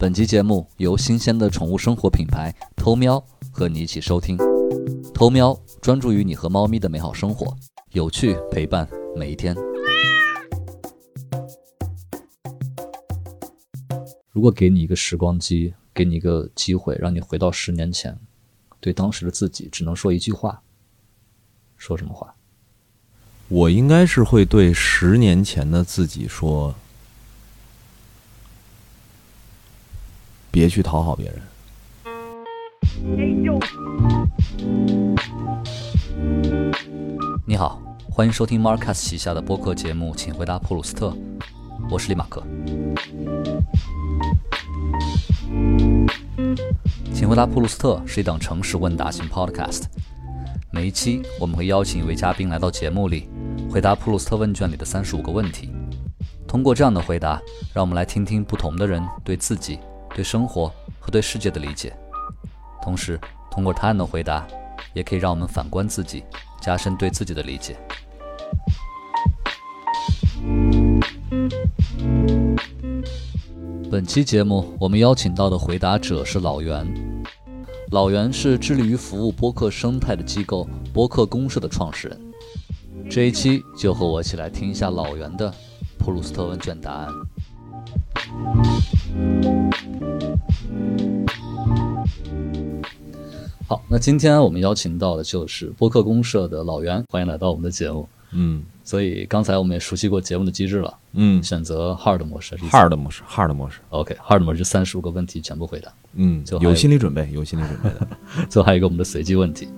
[0.00, 4.34] 本集节目由新鲜的宠物生活品牌偷喵和你一起收听。
[5.12, 7.54] 偷喵专注于你和猫咪的美好生活，
[7.90, 9.54] 有趣陪伴每一天。
[14.30, 18.18] 如果给你一个时光机，给你一个机会，让你回到十年前，
[18.80, 20.62] 对当时的自己只能说一句话，
[21.76, 22.34] 说什么话？
[23.48, 26.74] 我应该是会对十年前的自己说：
[30.52, 31.40] 别去讨好别人。
[37.46, 37.80] 你好，
[38.10, 41.10] 欢迎收听 Marcus 旗下的播客节目《请回答普鲁斯特》，
[41.88, 42.42] 我是李马克。
[47.14, 49.84] 请回答普鲁斯特是一档诚实问答型 podcast，
[50.72, 53.28] 每一期我们会邀请一位嘉宾来到节目里，
[53.70, 55.70] 回答普鲁斯特问卷里的三十五个问题。
[56.48, 57.40] 通过这样的回答，
[57.72, 59.78] 让我们来听听不同的人对自己、
[60.14, 61.94] 对生活和对世界的理解。
[62.82, 64.46] 同时，通过他人的回答，
[64.94, 66.24] 也可以让我们反观自己，
[66.60, 67.76] 加深对自己的理解。
[73.90, 76.86] 本期节目，我们邀请到的回答者是老袁。
[77.90, 82.20] 老袁是致力于服务播客生态的机构播客公社的创始人。
[83.10, 85.52] 这一期就和我一起来听一下老袁的
[85.98, 87.08] 普鲁斯特问卷答案。
[93.66, 98.08] 好，那今天我们邀请到的就是播客公社的老袁，欢迎来到我们的节目。
[98.32, 103.78] 嗯所以刚才我们也熟悉过节目的机制了，嗯选择 hard 模式，hard 模式，hard 模式。
[103.90, 108.08] OK，hard 模式三十五个问题全部回答，嗯有有心理准备，有心理准备的。
[108.50, 109.68] 最后还有一个我们的随机问题。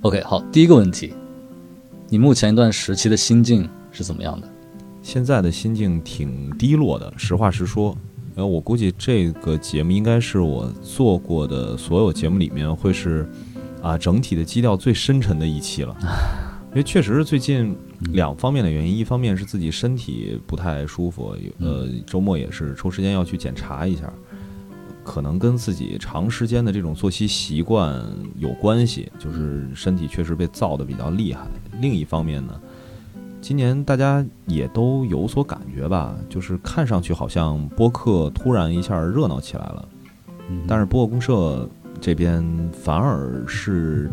[0.00, 1.14] OK，好，第一个问题，
[2.08, 4.48] 你目前一段时期的心境是怎么样的？
[5.06, 7.96] 现在的心境挺低落的，实话实说。
[8.34, 13.24] 呃，我估计这个节目应该是我做过的所有节目里面会是
[13.80, 15.96] 啊整体的基调最深沉的一期了。
[16.70, 17.72] 因为确实是最近
[18.14, 24.12] 两方面的原因，一方面是自己身体不太舒服，有呃周末也是抽时间要去检查一下，
[25.04, 28.04] 可能跟自己长时间的这种作息习惯
[28.38, 31.46] 有关系，就是身体确实被造的比较厉害。
[31.80, 32.60] 另一方面呢，
[33.46, 39.88] 今年大家也都有所感觉吧，就是看上去好像播客突然一下热闹起来了，
[40.66, 41.68] 但是播客公社
[42.00, 44.10] 这边反而是，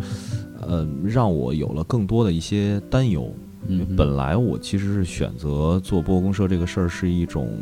[0.61, 3.27] 呃，让我有了更多的一些担忧。
[3.69, 7.57] 嗯本来我其实是选择做播客公社这个事儿是一种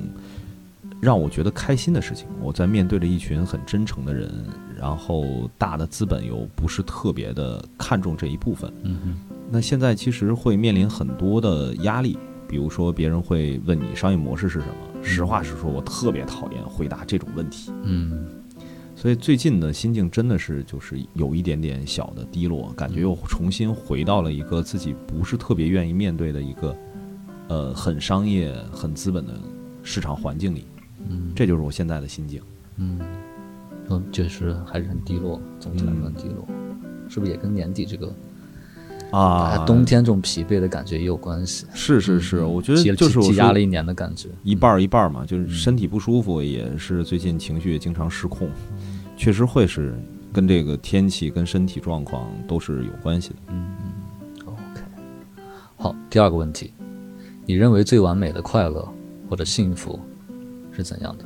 [1.00, 2.28] 让我觉得开心的事情。
[2.42, 4.30] 我在面对着一群很真诚的人，
[4.78, 8.70] 然后大的资本又不是特别的看重这一部分。
[9.52, 12.18] 那现在其实会面临很多的压力，
[12.48, 15.04] 比如说别人会问你商业模式是什么。
[15.04, 17.72] 实话实说，我特别讨厌回答这种问题。
[17.84, 18.28] 嗯
[18.96, 26.78] 所以最近的心境真的是就是有一点点小的低落，感觉又重新回到了一个自己不是特别愿意面对的一个，
[27.48, 29.34] 呃，很商业、很资本的
[29.82, 30.66] 市场环境里。
[31.10, 32.42] 嗯这就是我现在的心境。
[32.78, 33.00] 嗯，
[33.90, 36.48] 嗯，确实还是很低落，总体来说很低落，
[37.10, 38.14] 是不是也跟年底这个
[39.12, 41.66] 啊冬天这种疲惫的感觉也有关系？
[41.74, 44.30] 是是是，我觉积得就是我压了一年的感觉。
[44.44, 48.50] 一半儿一半儿嘛，就是身体不舒服，也是最近情绪也经常失控，
[49.18, 49.94] 确实会是
[50.32, 53.36] 跟这个天气、跟身体状况都是有关系的。
[53.50, 53.72] 嗯
[54.46, 54.82] OK，
[55.78, 56.74] 好，第二个问题，
[57.46, 58.88] 你认为最完美的快乐
[59.30, 60.00] 或者幸福
[60.72, 61.26] 是怎样的？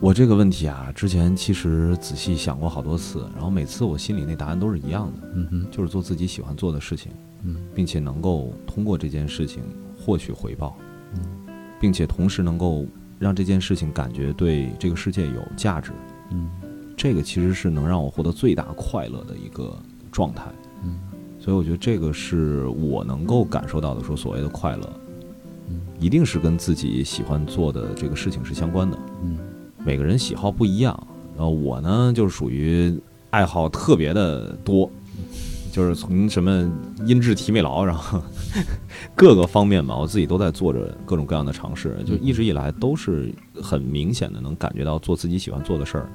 [0.00, 7.10] 我这个问题啊，之前其实仔细想过好多次，然后每次我心里那答案都是一样的，嗯哼，就是做自己喜欢做的事情，
[7.42, 9.62] 嗯并且能够通过这件事情
[9.96, 10.76] 获取回报，
[11.14, 11.20] 嗯
[11.80, 12.84] 并且同时能够
[13.18, 15.90] 让这件事情感觉对这个世界有价值，
[16.32, 16.50] 嗯
[16.96, 19.74] 这个其实是能让我获得最大快乐的一个
[20.12, 20.44] 状态。
[20.82, 20.98] 嗯
[21.40, 24.92] 所以我觉得这个是我能够感受到的，说所谓的快乐，
[25.70, 28.98] 嗯一定是跟自己喜欢做的这个事情是相关的。
[29.22, 29.38] 嗯
[29.84, 32.98] 每个人喜好不一样，然后我呢就是属于
[33.30, 34.90] 爱好特别的多，
[35.70, 36.70] 就是从什么
[37.04, 38.22] 音质、体美劳，然后
[39.14, 43.32] 各个方面吧，我自己都在做着各种各样的尝试，就一直以来都是
[43.62, 46.08] 很明显的能感觉到做自己喜欢做的事儿，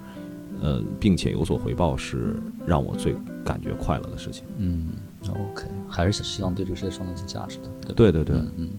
[0.61, 4.43] 呃，并且有所回报，是让我最感觉快乐的事情。
[4.57, 4.87] 嗯
[5.27, 8.11] ，OK，还是希望对这个世界创造一些价值的，对？
[8.11, 8.69] 对对嗯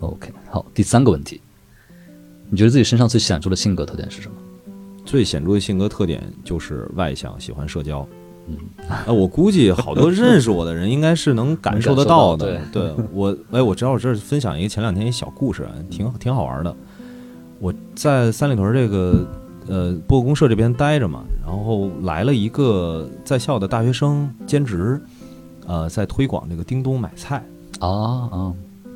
[0.00, 1.40] ，OK，好，第三个问题，
[2.50, 4.34] 你觉得自己身上最显著的性格特点是什么？
[5.04, 8.06] 最显著的性格特点就是外向，喜欢社交。
[8.46, 8.56] 嗯，
[9.06, 12.46] 哎，我估计好多认识我的人应该是能感受得到的。
[12.46, 16.74] 能感受到对我，哎，我知道我这儿分享一个前两天一小故事，啊，挺挺好玩的。
[17.58, 19.26] 我在三里屯这个
[19.66, 25.00] 呃播客公社这边待着嘛，然后来了一个在校的大学生兼职，
[25.66, 27.42] 呃，在推广这个叮咚买菜。
[27.80, 28.54] 啊啊，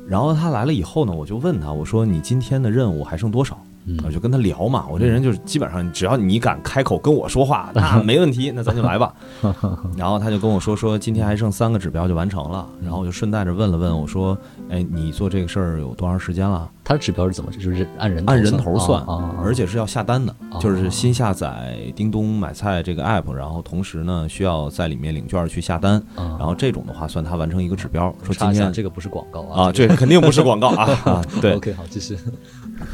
[0.09, 3.57] 然后他来了以后呢，我就问他，我说你今天的任务还剩多少？
[3.85, 9.11] 嗯我就跟他聊嘛，我这人就是基本上只要你敢开口跟我说话，那 没问题，那咱就来吧。
[9.97, 14.37] 然后他就跟我说说今天还剩三个指标就完成了，然后我就顺带着问了问我说，
[14.69, 16.69] 哎，你做这个事儿有多长时间了？
[16.83, 17.51] 它的指标是怎么？
[17.51, 19.03] 就是按人按人头算，
[19.43, 28.13] 而且是要下单的，哦就是新下载叮咚买菜这个 app，然后同时呢需要在里面领券去下单，啊然后这种的话算他完成一个指标。
[28.23, 32.17] 说今天这个不是广告啊啊，这肯定不是广告啊 啊，对， OK，好，继续。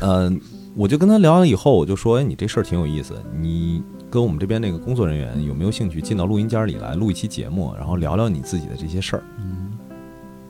[0.01, 0.39] 嗯，
[0.75, 9.23] 我就跟他聊完以后，我就说，哎，你这事儿挺有意思，你跟我们这边那个工作人员有没有兴趣进到录音间里来录一期节目，然后聊聊你自己的这些事儿？
[9.39, 9.64] 嗯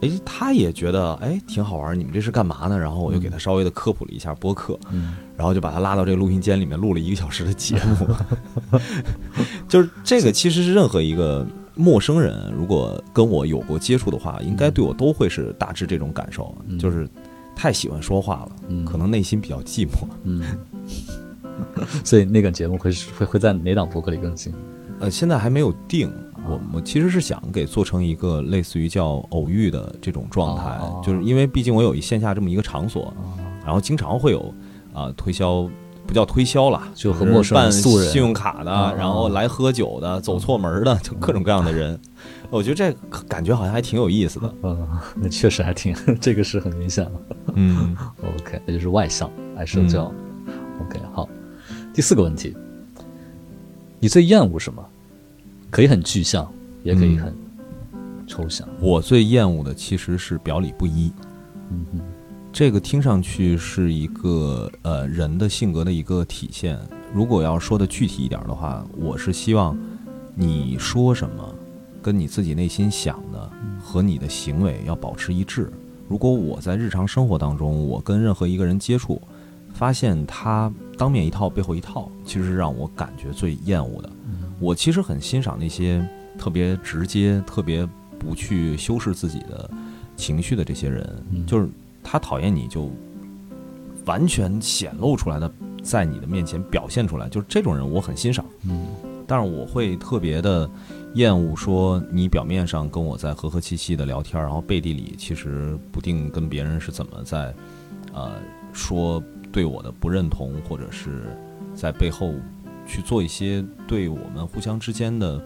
[0.05, 2.77] 哎，他也觉得哎挺好玩，你们这是干嘛呢？
[2.77, 8.07] 然后我就给他稍微的科普了一下播客，嗯然后就把他拉到这个录音间里面录了一个小时的节目。
[9.67, 17.07] 就是这个，其实是任何一个陌生人，如果跟我有过接触的话，应该对我都会是大致这种感受，嗯就是
[17.55, 20.07] 太喜欢说话了，嗯可能内心比较寂寞。
[20.23, 20.43] 嗯，
[22.05, 24.53] 所以那个节目会是会会在哪档播客里更新？
[24.99, 26.09] 呃，现在还没有定。
[26.47, 33.13] 我我其实是想给做成一个类似于叫偶遇的这种状态，哦就是因为毕竟我有一线下这么一个场所，
[33.65, 34.53] 然后经常会有
[34.93, 35.69] 啊、推销，
[36.07, 41.99] 不叫推销啦，就是和陌生人办信用卡的，啊然后来喝酒的，走错门的，就各种各样的人。
[42.51, 42.93] 我觉得这
[43.27, 44.53] 感觉好像还挺有意思的。
[44.61, 47.11] 嗯，那确实还挺， 这个是很明显的。
[47.55, 50.03] 嗯 OK，那就是外向，爱社交。
[50.81, 51.27] OK，好。
[51.93, 52.55] 第四个问题，
[53.99, 54.85] 你最厌恶什么？
[55.75, 56.49] 可以很具象，
[56.83, 57.35] 也可以很
[58.25, 58.65] 抽象。
[58.79, 61.11] 我最厌恶的其实是表里不一。
[61.69, 62.01] 嗯哼，
[62.53, 66.79] 这个听上去是一个呃人的性格的一个体现。
[67.13, 69.77] 如果要说的具体一点的话，我是希望
[70.33, 71.53] 你说什么，
[72.01, 75.69] 跟你自己内心想的和你的行为要保持一致。
[76.07, 79.21] 如果我在日常生活当中，我跟任何一个人接触，
[79.73, 84.09] 发现他当面一套背后一套，其实是让我感觉最厌恶的。
[84.59, 86.07] 我其实很欣赏那些
[86.37, 87.87] 特别直接、特别
[88.17, 89.69] 不去修饰自己的
[90.15, 91.67] 情绪的这些人，嗯就是
[92.03, 92.91] 他讨厌你就
[94.05, 95.51] 完全显露出来的，
[95.83, 98.45] 在你的面前表现出来，就是这种人我很欣赏。
[98.63, 98.85] 嗯
[99.27, 100.69] 但是我会特别的
[101.15, 107.51] 厌恶说你表面上跟我在和和气气的聊天，然后背地里其实不定跟别人是怎么在
[108.13, 108.33] 呃
[108.71, 111.35] 说对我的不认同，或者是
[111.73, 112.35] 在背后
[112.85, 115.41] 去做一些对我们互相之间的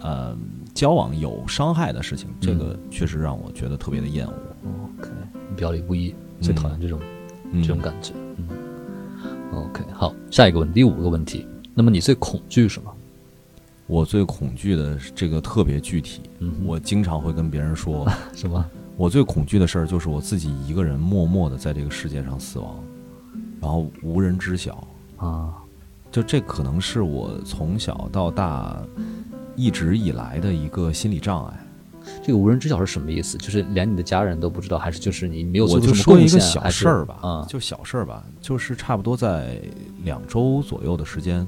[0.00, 0.36] 呃
[0.74, 4.32] 交往有伤害的事情，这个确实让我觉得特别的厌恶。
[4.98, 5.10] ，OK，
[5.56, 7.00] 表里不一，最讨厌这种、
[7.52, 8.12] 嗯这种感觉。
[8.36, 8.48] 嗯
[9.52, 12.92] ，OK，好，下一个问题，第五个问题，那么你最恐惧什么？
[13.86, 18.64] 我最恐惧的这个特别具体，嗯我经常会跟别人说， 什么？
[18.96, 22.82] 我最恐惧的事儿就是我自己一个人默默的在这个世界上死亡，
[23.60, 24.86] 然后无人知晓。
[25.16, 25.54] 啊，
[26.14, 28.80] 就这可能是我从小到大
[29.56, 31.60] 一直以来的一个心理障碍。
[32.22, 33.36] 这个无人知晓是什么意思？
[33.36, 36.38] 就是连你的家人都不知道，还是就是你没有做我出什么就说一个？
[36.38, 39.60] 小事儿吧，啊，就小事儿吧，就是差不多在
[40.04, 41.44] 两周左右的时间，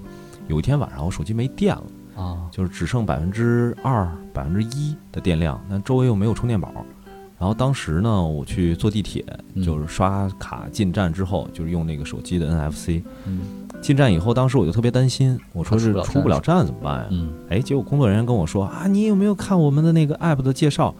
[0.49, 1.85] 有一天晚上我手机没电了。
[2.17, 6.73] 啊，就是只剩百分之二、百分之一的电量，但周围又没有充电宝。
[7.39, 13.41] 然后当时呢，我去坐地铁，嗯就是刷卡进站之后，就是用那个手机的 NFC 嗯
[13.81, 17.07] 进站以后，当时我就特别担心，我说是出不了站怎么办呀？
[17.11, 20.95] 嗯哎，结果工作人员跟我说啊，你有没有看我们的那个 app 的介绍？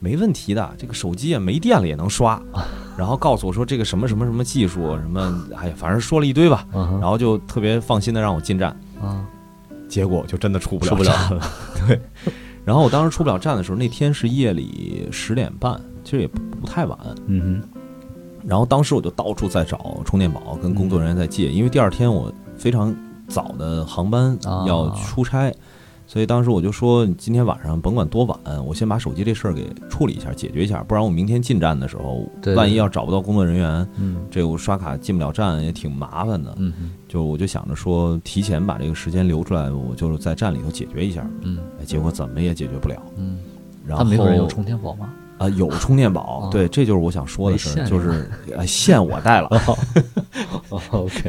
[0.00, 2.40] 没问题的，这个手机也没电了也能刷。
[2.96, 6.64] 然后告诉我说这个什么什么什么技术，什么哎呀，反正说了一堆吧。
[6.72, 8.70] 然后就特别放心的让我进站。
[9.00, 9.26] 啊，
[9.88, 11.50] 结果就真的出不了站了。
[11.86, 12.00] 对，
[12.64, 16.96] 然后我当时出不了站的时候，那天是夜里十点半，其实也不不太晚。
[17.26, 17.60] 嗯
[18.48, 22.96] 然后当时我就到处在找充电宝，跟工作人员在借，因为第二天我非常
[23.28, 25.54] 早的航班啊要出差，
[26.06, 32.26] 所以当时我就说，今天晚上甭管多晚，我先把手机这事儿给处理一下，解决一下，不然我明天进站的时候，
[32.56, 36.56] 万一要找不到工作人员，嗯这我刷卡进不了站也挺麻烦的。
[37.06, 41.28] 就我就想着说，提前把这个时间留出来，我就是在站里头解决一下。
[41.84, 42.96] 结果怎么也解决不了。
[43.18, 43.40] 嗯，
[43.86, 45.12] 然后他没有人有充电宝吗？
[45.38, 49.48] 啊、有充电宝，啊对，这就是我想说的事儿，就是呃线我带了，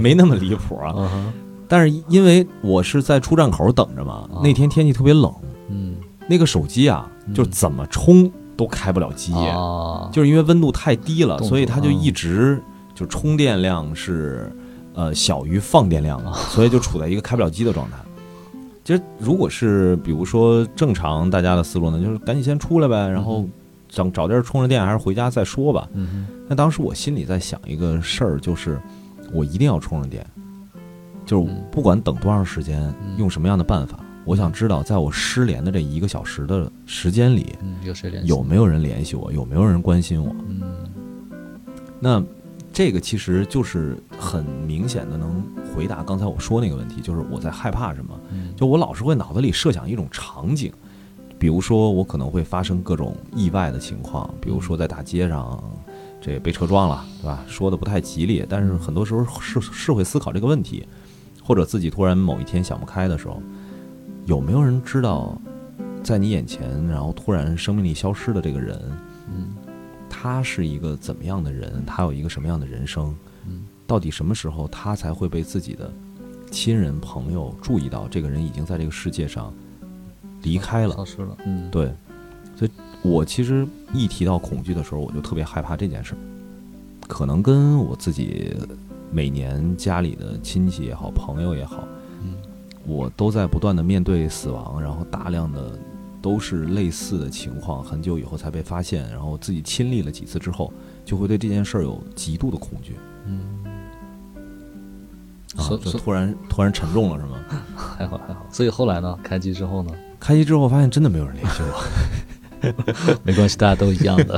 [0.01, 0.93] 没那么离谱啊。
[0.97, 1.31] 嗯
[1.71, 5.31] 但是因为我是在出站口等着嘛，啊那天天气特别冷，
[5.69, 5.97] 嗯
[6.27, 12.59] 那个手机啊，就怎么充都开不了机，啊，就是因为温度太低了，所以它就啊一直
[12.95, 14.51] 就充电量是
[14.95, 17.97] 呃小于放电量的，所以就处在一个开不了机的状态。
[18.83, 23.45] 其实如果是比如说正常大家的思路呢，就是赶紧先出来呗，然后
[23.89, 25.89] 找找地儿充着电，还是回家再说吧。
[25.93, 28.79] 嗯那当时我心里在想一个事儿，就是
[29.33, 30.25] 我一定要充上电，
[31.25, 38.29] 就是嗯不管等多长时间，嗯用什么样的办法，我想知道在我失联的这一个小时的时间里，嗯，有谁联系？
[38.29, 40.33] 有没有人联系我，有没有人关心我。
[40.47, 40.61] 嗯
[41.99, 42.23] 那
[42.71, 45.43] 这个其实就是很明显的能
[45.75, 48.17] 回答刚才我说那个问题，就是我在害怕什么。
[48.31, 50.71] 嗯就我老是会脑子里设想一种场景，
[51.39, 55.63] 比如说我可能会发生各种意外的情况，比如说在大街上
[56.19, 57.41] 这被车撞了，对吧？
[57.47, 60.85] 说的不太吉利，但是很多时候是是会思考这个问题，
[61.41, 63.41] 或者自己突然某一天想不开的时候，
[64.25, 65.41] 有没有人知道，
[66.03, 68.77] 在你眼前，然后突然生命力消失的这个人，
[69.33, 69.55] 嗯
[70.09, 71.81] 他是一个怎么样的人？
[71.85, 73.15] 他有一个什么样的人生？
[73.47, 75.91] 嗯到底什么时候他才会被自己的
[76.51, 79.53] 亲人朋友注意到，这个人已经在这个世界上
[80.43, 80.95] 离开了？
[80.95, 81.37] 消失了。
[81.45, 81.93] 嗯，对，
[82.55, 86.17] 所以我其实一提到恐惧的时候，我就特别害怕这件事儿。
[87.07, 88.55] 可能跟我自己
[89.11, 91.87] 每年家里的亲戚也好，朋友也好，
[92.21, 92.35] 嗯
[92.85, 95.77] 我都在不断的面对死亡，然后大量的
[96.21, 100.71] 都是类似的情况，很久以后才被发现，然后自己亲历了几次之后，
[101.03, 103.63] 就会对这件事儿有极度的恐惧嗯，
[105.57, 107.37] 啊就突然突然沉重了，是吗？
[107.75, 108.45] 还好还好。
[108.51, 109.17] 所以后来呢？
[109.23, 109.91] 开机之后呢？
[110.19, 114.35] 开机之后发现真的没有人联系我， 没关系，大家都一样的。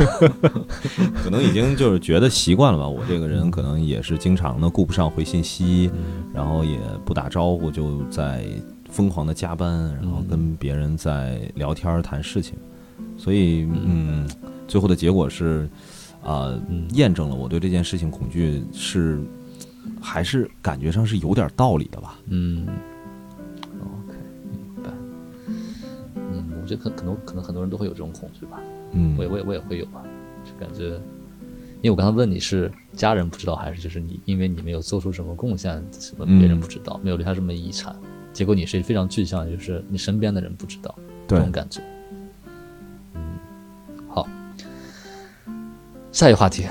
[1.23, 2.87] 可能已经就是觉得习惯了吧。
[2.87, 8.45] 我这个人可能也是经常的顾不上回信息，嗯然后也不打招呼就在
[8.89, 12.55] 疯狂的加班，然后跟别人在聊天儿谈事情，
[13.17, 14.29] 所以嗯，
[14.67, 15.67] 最后的结果是
[16.23, 19.19] 啊、嗯验证了我对这件事情恐惧是
[19.99, 22.19] 还是感觉上是有点道理的吧。
[22.27, 22.67] 嗯
[26.71, 28.59] 觉得可可能可能很多人都会有这种恐惧吧。
[28.93, 30.03] 嗯我也我也我也会有吧，
[30.43, 30.89] 就感觉，
[31.81, 37.95] 因为我刚才问你是家人不知道，还是就是你因为你没有做出什么贡献，什么别人不知道，没有留下什么遗产，
[38.33, 40.93] 结果你是非常具象，就是你身边的人不知道
[41.27, 41.81] 这种感觉。
[43.13, 43.21] 嗯，
[44.09, 44.27] 好，
[46.11, 46.63] 下一个话题，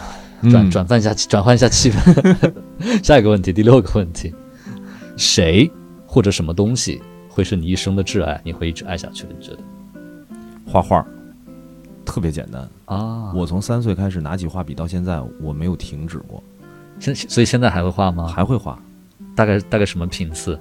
[0.42, 2.52] 转嗯转换一下转换一下气氛。
[3.02, 4.35] 下一个问题，第六个问题，
[5.16, 5.71] 谁
[6.07, 8.40] 或者什么东西会是你一生的挚爱？
[8.45, 9.30] 你会一直爱下去的？
[9.38, 9.59] 你觉得
[10.70, 11.04] 画画
[12.04, 12.68] 特别简单。
[12.84, 13.32] 啊？
[13.34, 16.42] 我从三岁开始拿起画笔到现在，我没有停止过，
[16.98, 18.26] 现所以现在还会画吗？
[18.26, 18.78] 还会画。
[19.34, 20.58] 大概大概什么频次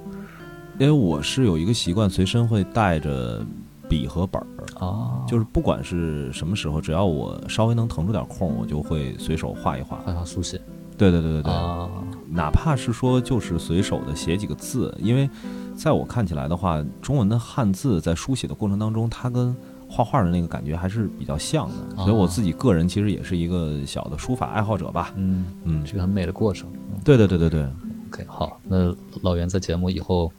[0.78, 3.44] 因为我是有一个习惯，随身会带着
[3.88, 5.22] 笔和本儿，啊？
[5.28, 9.98] 就是不管是什么时候，只要我稍微能腾出点空，我就会随手画一画。
[10.06, 10.58] 画画速写
[10.96, 11.88] 对对对对对，啊，
[12.28, 15.28] 哪怕是说就是随手的写几个字，因为
[15.74, 19.54] 在我看起来的话，中文的汉字在书写的过程当中，它跟
[19.90, 25.12] 画画的那个感觉还是比较像的，所以我自己个人其实也是一个小的书法爱好者吧。
[25.16, 26.70] 嗯，嗯，是个很美的过程。
[26.72, 27.62] 嗯对对对对对
[28.10, 30.30] ，OK，好，那老袁在节目以后，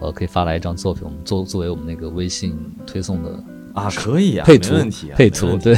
[0.00, 5.76] 呃，可以发来一张作品，我们作作为我们那个微信推送的啊，可以啊，配图没问题啊，配图，对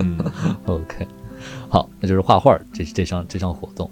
[0.00, 0.18] 嗯，，
[0.66, 1.06] OK，
[1.68, 3.88] 好，那就是画画这这项这项活动。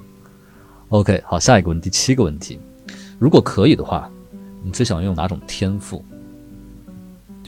[0.88, 2.58] OK，好，下一个问题，第七个问题，
[3.20, 4.10] 如果可以的话，
[4.64, 6.04] 你最想拥有哪种天赋？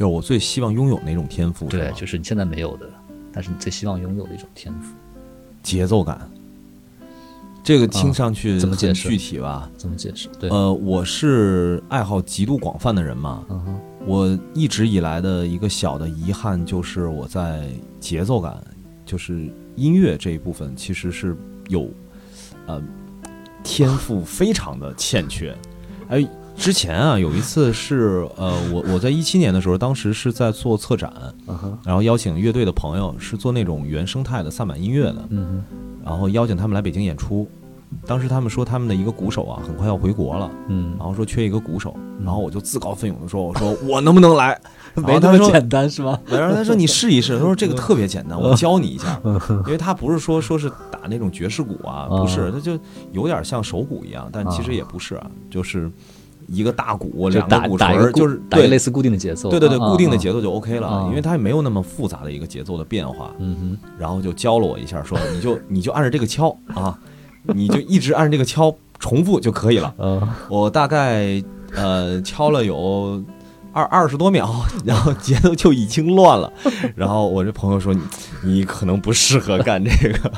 [0.02, 2.90] 就是我最希望拥有那种天赋，对，就是你现在没有的，
[3.32, 4.92] 但是你最希望拥有的一种天赋。
[5.62, 6.28] 节奏感。
[7.62, 9.70] 这个听上去很怎么解释具体吧？
[9.78, 10.28] 怎么解释？
[10.40, 17.68] 对，呃，我是爱好极度广泛的人嘛，嗯哼，我一直以来的一个小的遗憾就是我在
[18.00, 18.60] 节奏感，
[19.06, 21.36] 就是音乐这一部分其实是
[21.68, 21.88] 有
[22.66, 22.82] 呃
[23.62, 25.56] 天赋非常的欠缺。
[26.08, 31.12] 哎，之前啊有一次是呃我我在一七年的时候，当时是在做策展，
[31.84, 35.64] 然后邀请乐队的朋友是做那种原生态的萨满音乐的，嗯
[36.04, 37.48] 然后邀请他们来北京演出。
[38.06, 40.94] 当时他们说他们的一个鼓手啊很快要回国了，嗯。
[40.98, 41.94] 然，后说缺一个鼓手，
[42.24, 44.58] 然后我就自告奋勇的说：“我说我能不能来？”
[44.96, 46.18] 没那么简单是吗？
[46.26, 49.20] 然后他说你试一试，他说这个特别简单， 我教你一下，
[49.66, 52.78] 因为他不是说说是打那种爵士鼓啊，不是，他就
[53.12, 55.90] 有点像手鼓一样，但其实也不是啊，就是
[56.48, 66.98] 一个大鼓，两个鼓槌，就是对类似固定的节奏，对对对，啊固定的，啊节奏就 OK 了啊，因为它也没有那么复杂的一个节奏的变化，嗯哼然后就教了我一下，说你就 你就按着这个敲啊，
[67.42, 69.94] 你就一直按着这个敲重复就可以了。
[69.98, 71.42] 哼，呃，我大概
[71.74, 73.22] 呃敲了有
[73.72, 76.52] 二二十多秒， 然后节奏就已经乱了。
[76.94, 78.00] 然后我这朋友说你
[78.42, 80.32] 你可能不适合干这个，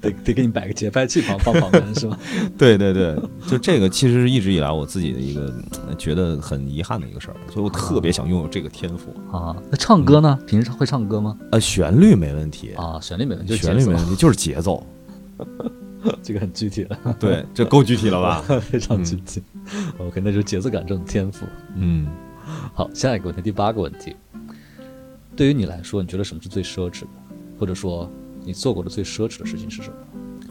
[0.00, 2.18] 得得给你摆个节拍器旁放旁边是吧？
[2.58, 3.16] 对对对，
[3.48, 5.52] 就这个其实是一直以来我自己的一个
[5.88, 9.14] 呃觉得很遗憾的一个事儿，所以我特别想拥有这个天赋。
[9.36, 10.38] 啊，那唱歌呢？
[10.46, 11.36] 平时会唱歌吗？
[11.52, 14.86] 呃，旋律没问题，啊，旋律没问题，旋律没问题，就是节奏。
[16.22, 18.40] 这个很具体了， 对，这够具体了吧？
[18.60, 19.42] 非常具体。
[19.98, 21.44] OK，那就是节奏感这种天赋。
[21.76, 22.06] 嗯，
[22.74, 24.16] 好，下一个问题，第八个问题，
[25.36, 27.08] 对于你来说，你觉得什么是最奢侈的？
[27.58, 28.10] 或者说，
[28.44, 29.96] 你做过的最奢侈的事情是什么？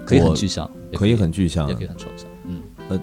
[0.05, 2.27] 可以很具象，也可以很具象也可以很抽象。
[2.45, 2.99] 嗯呃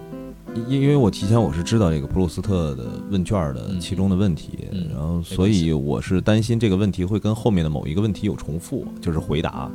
[0.69, 9.71] 因因为我提前我是知道这个普鲁斯特的问卷的嗯其中的问题，嗯然后所以我是担心这个问题会跟后面的某一个问题有重复，就是回答。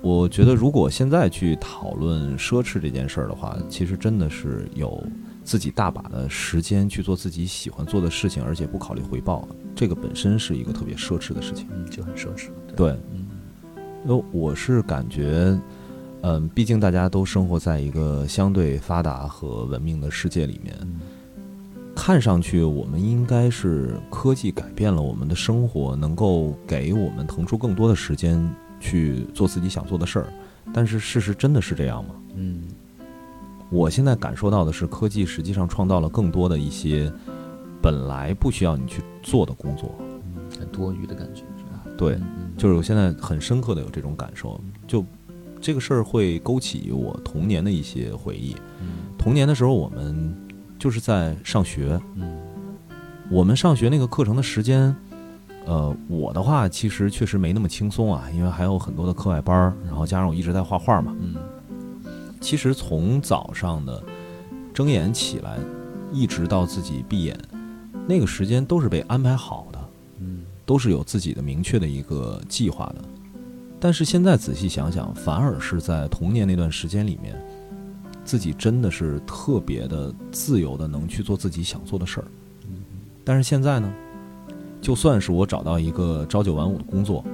[0.00, 5.00] 我觉得如果现在去讨论奢侈这件事儿的话，其实真的是有
[5.44, 11.68] 自己大把的时间去做自己喜欢做的事情，而且不考虑回报，这个本身是一个特别奢侈的事情。
[11.70, 12.48] 嗯，就很奢侈。
[12.74, 12.96] 对，
[14.04, 15.58] 为我是感觉，
[16.22, 21.00] 嗯，毕竟大家都生活在一个相对发达和文明的世界里面，嗯
[21.94, 28.42] 看上去我们应该是科技改变了我们的生活，能够给我们腾出更多的时间
[28.80, 30.32] 去做自己想做的事儿。
[30.72, 32.14] 但是事实真的是这样吗？
[32.34, 32.62] 嗯
[33.68, 37.12] 我现在感受到的是，科技实际上创造了更多的一些
[37.80, 39.94] 本来不需要你去做的工作。
[40.00, 41.42] 嗯，很多余的感觉？
[42.02, 42.18] 对，
[42.56, 45.04] 就是我现在很深刻的有这种感受，就
[45.60, 48.56] 这个事儿会勾起我童年的一些回忆。
[48.80, 50.34] 嗯童年的时候，我们
[50.80, 52.40] 就是在上学，嗯
[53.30, 54.92] 我们上学那个课程的时间，
[55.64, 61.14] 呃，我的话其实确实没那么轻松啊，因为还有很多的课外班儿，然后加上我一直在画画嘛。
[61.20, 61.36] 嗯
[62.40, 64.02] 其实从早上的
[64.74, 65.56] 睁眼起来，
[66.12, 67.38] 一直到自己闭眼，
[68.08, 69.68] 那个时间都是被安排好
[70.64, 73.04] 都是有自己的明确的一个计划的。
[73.80, 77.36] 但是现在仔细想想，反而是在童年那段时间里面，
[78.24, 82.26] 自己真的是特别的自由的，能去做自己想做的事儿。
[83.24, 83.92] 但是现在呢，
[84.80, 87.24] 就算是我找到一个朝九晚五的工作，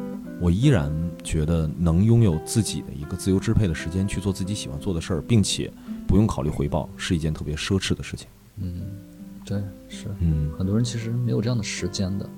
[0.40, 0.90] 我依然
[1.22, 5.70] 觉得能拥有自己的一个自由支配的时间去做自己喜欢做的事儿，并且
[6.06, 8.26] 不用考虑回报，是一件特别奢侈的事情。
[8.56, 8.82] 嗯，
[9.44, 12.28] 对，是嗯，很多人其实没有这样的时间的，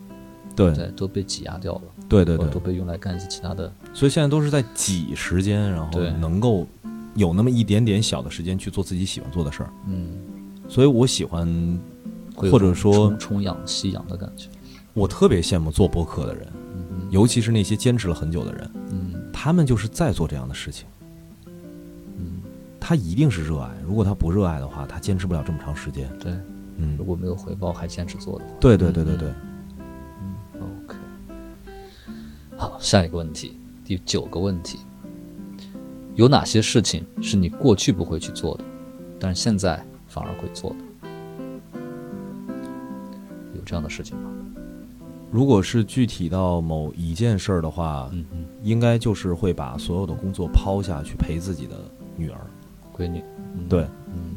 [0.67, 3.73] 对对，都被挤压掉了，对对对都，被用来干一些其他的。
[3.95, 6.67] 所以现在都是在挤时间，然后能够
[7.15, 9.71] 有那么一点点小的时间去做自己喜欢做的事儿。
[9.87, 10.19] 嗯，
[10.69, 11.49] 所以我喜欢，
[12.35, 14.49] 或者说种充养夕阳的感觉。
[14.93, 20.87] 我特别羡慕做播客的人，嗯尤其是那些坚持了很久的人，嗯他们就是在做这样的事情。
[22.19, 22.43] 嗯，
[22.79, 26.11] 他一定是热爱，如果他不热爱的话，他坚持不了这么长时间。
[26.19, 26.33] 对，
[26.77, 29.50] 嗯如，果没有回报还坚持做的话，对对对对对，嗯
[32.61, 34.81] 好，下一个问题，第九个问题，
[36.15, 38.65] 有哪些事情是你过去不会去做的，
[39.19, 40.77] 但是现在反而会做的？
[43.55, 44.31] 有这样的事情吗？
[45.31, 51.75] 如果是具体到某一件事儿的话，嗯嗯，应该就是会把所有的工作抛下去陪自己的
[52.15, 52.39] 女儿。
[52.95, 53.25] 闺女，
[53.57, 54.37] 嗯对，嗯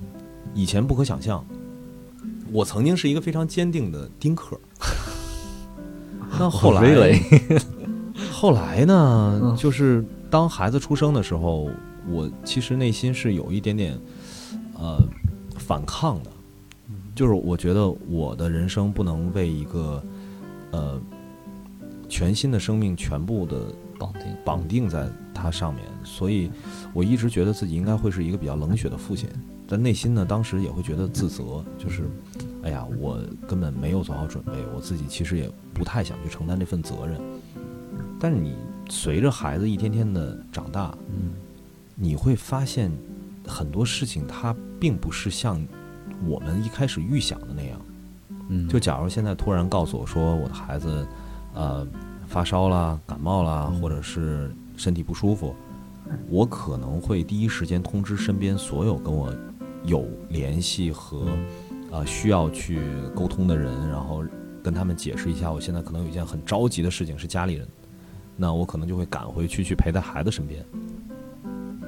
[0.54, 1.46] 以前不可想象。
[2.54, 4.58] 我曾经是一个非常坚定的丁克，
[6.40, 7.20] 但后来？
[8.32, 11.70] 后来呢嗯，就是当孩子出生的时候，
[12.08, 13.98] 我其实内心是有一点点
[14.78, 15.02] 呃
[15.58, 16.30] 反抗的，
[17.16, 20.04] 就是我觉得我的人生不能为一个
[20.72, 21.02] 呃
[22.08, 23.58] 全新的生命全部的
[23.98, 24.22] 绑定。
[24.46, 26.52] 绑定在它上面，所以
[26.94, 29.30] 我一直觉得自己应该会是一个比较冷血的父亲，
[29.68, 32.04] 但内心呢，当时也会觉得自责，就是，
[32.62, 37.20] 哎呀，我根本没有做好准备，我自己其实也不太想去承担这份责任。
[38.24, 38.56] 但是你
[38.90, 41.34] 随着孩子一天天的长大，嗯。
[41.94, 42.90] 你会发现
[43.46, 45.62] 很多事情它并不是像
[46.26, 47.80] 我们一开始预想的那样。
[48.48, 51.06] 嗯，就假如现在突然告诉我说我的孩子，
[51.54, 51.86] 呃，
[52.26, 53.82] 发烧啦、感冒啦，嗯。
[53.82, 55.54] 或者是身体不舒服，
[56.30, 59.36] 我可能会第一时间通知身边所有跟我
[59.84, 61.28] 有联系和
[61.92, 62.80] 呃需要去
[63.14, 64.24] 沟通的人，然后
[64.64, 67.68] 跟他们解释一下，我现在可能有一件很着急的事情是家里人，
[68.36, 70.66] 那我可能就会赶回去去陪在孩子身边。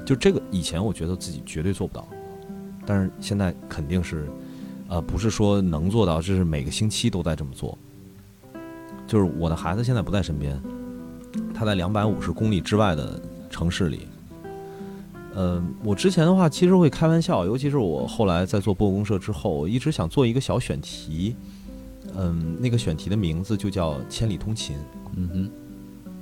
[0.05, 2.07] 就这个以前我觉得自己绝对做不到，
[2.85, 4.27] 但是现在肯定是。
[4.87, 7.75] 呃，不是说能做到，这是每个星期都在这么做。
[9.07, 10.61] 就是我的孩子现在不在身边，
[11.55, 14.07] 他在两百五十公里之外的城市里。
[15.33, 21.35] 呃，我之前的话其实会开玩笑，尤其是我后来在做播公社之后，我一直想做一个小选题。
[22.15, 24.77] 嗯，那个选题的名字就叫“千里通勤”，
[25.17, 25.51] 嗯哼，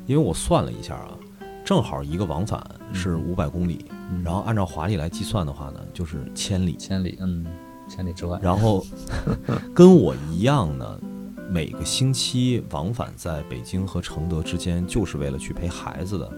[0.05, 1.17] 因为我算了一下啊，
[1.63, 2.61] 正好一个往返
[2.93, 4.21] 是五百公里，嗯。
[4.23, 6.75] 然后按照华丽来计算的话呢，就是千里。
[6.77, 7.45] 千里，嗯，
[7.87, 8.85] 千里之外，然后
[9.73, 10.99] 跟我一样呢，
[11.49, 16.31] 每个星期往返在北京和承德之间，就是为了去陪孩子的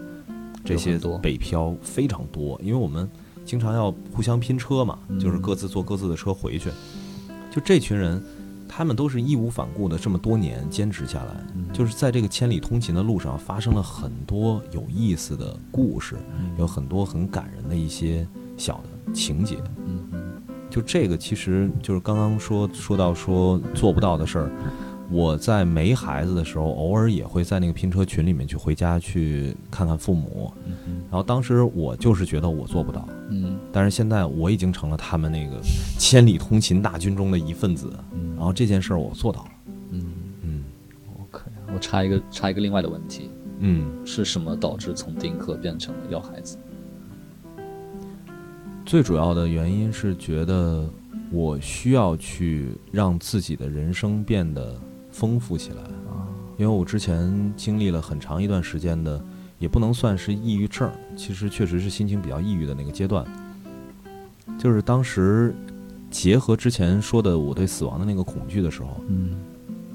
[0.63, 3.09] 这些北漂非常多，因为我们
[3.43, 6.69] 经常要互相拼车嘛，嗯就是各自坐各自的车回去。
[7.51, 8.21] 就这群人，
[8.77, 19.59] 他们都是义无反顾的这么多年坚持下来，嗯就是在这个千里通勤的路上发生了很多有意思的故事，嗯有很多很感人的一些小的情节。
[19.85, 20.21] 嗯嗯
[20.69, 24.51] 就这个，其实就是刚刚说说到说做不到的事儿。
[25.09, 30.51] 我在没孩子的时候，偶尔也会在那个拼车群里面去回家去看看父母。
[31.09, 35.59] 然后当时我就是觉得我做不到，嗯但是现在我已经成了他们那个
[35.97, 37.93] 千里通勤大军中的一份子。
[38.13, 39.49] 嗯，然后这件事儿我做到了。
[39.91, 40.05] 嗯
[40.41, 40.63] 嗯
[41.21, 46.57] ，OK，我插一个插一个另外的问题，嗯，是什么导致从丁克变成了要孩子？
[48.85, 50.87] 最主要的原因是觉得
[51.31, 54.79] 我需要去让自己的人生变得
[55.15, 55.81] 丰富起来。
[55.81, 59.23] 啊，因为我之前经历了很长一段时间的，
[59.57, 63.25] 也不能算是抑郁症，其实确实是心情比较抑郁的那个阶段。
[64.59, 65.55] 就是当时
[66.11, 69.37] 结合之前说的我对死亡的那个恐惧的时候，嗯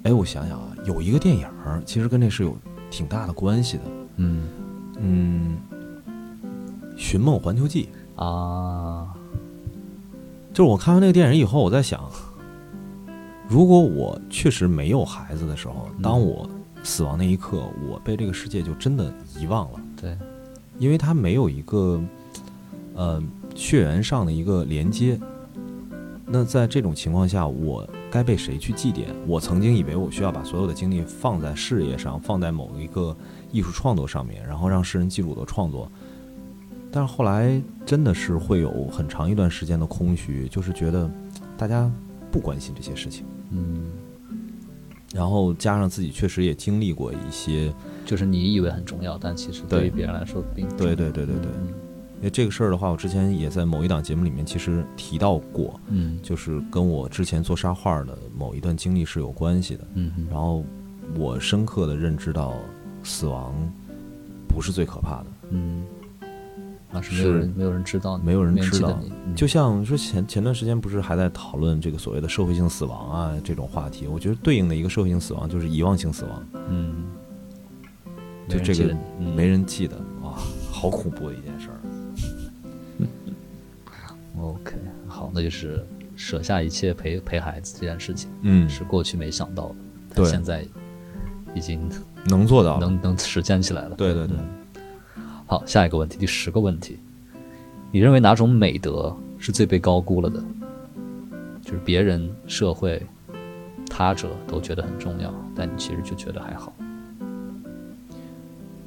[0.03, 1.47] 哎，我想想啊，有一个电影
[1.85, 2.57] 其实跟这是有
[2.91, 3.83] 挺大的关系的。
[4.17, 4.49] 嗯
[4.99, 5.57] 嗯，
[6.99, 7.89] 《寻梦环球记》，
[8.23, 9.15] 啊，
[10.53, 12.01] 就是我看完那个电影以后，我在想，
[13.51, 16.49] 如果我确实没有孩子的时候，嗯当我
[16.85, 19.81] 死亡那一刻，我被这个世界就真的遗忘了。
[20.01, 20.17] 对，
[20.79, 22.01] 因为它没有一个
[22.95, 23.21] 呃
[23.57, 25.19] 血缘上的一个连接。
[26.33, 29.07] 那在这种情况下，我该被谁去祭奠？
[29.27, 33.17] 我曾经以为我需要把所有的精力放在事业上，放在某一个
[33.51, 35.91] 艺术创作上面，然后让世人记住我的创作。
[36.93, 41.11] 但是后来真的是会有很长一段时间的空虚，就是觉得
[41.59, 41.91] 大家
[42.31, 43.25] 不关心这些事情。
[43.51, 43.91] 嗯，
[45.15, 47.73] 然后加上自己确实也经历过一些，
[48.07, 49.87] 就是你以为很重要，但其实对。
[49.87, 51.69] 于别人来说并不对对对对对，嗯。
[52.19, 56.21] 因为这个事儿的话，我之前也在某一档节目里面其实提到过，嗯。
[56.23, 59.85] 就是跟我之前做沙画的某一段经历是有关系的。
[59.95, 60.63] 嗯嗯然后
[61.17, 62.55] 我深刻的认知到，
[63.03, 63.55] 死亡
[64.47, 65.27] 不是最可怕的。
[65.51, 65.83] 嗯，
[66.93, 77.05] 那是没有人没有人知道你，没有人知道你，嗯就像说前前段时间不是还在讨论这个所谓的社会性死亡啊这种话题，我觉得对应的一个社会性死亡就是遗忘性死亡，嗯，
[78.49, 80.35] 就这个人记得你嗯没人记得，哇，
[80.71, 81.81] 好恐怖的一件事儿。
[84.39, 84.77] OK，
[85.07, 85.85] 好，那就是
[86.17, 89.75] 舍下一切陪陪孩子这件事情，嗯是过去没想到的，
[90.15, 90.67] 但对现在
[91.55, 91.91] 已经
[92.27, 92.87] 能做到了。
[92.87, 93.95] 能能实践起来了。
[93.97, 94.37] 对对对，
[95.51, 96.97] 好，下一个问题，第十个问题，
[97.91, 100.41] 你认为哪种美德是最被高估了的？
[101.61, 103.03] 就是别人、社会、
[103.89, 106.73] 他者都觉得很重要，但你其实就觉得还好，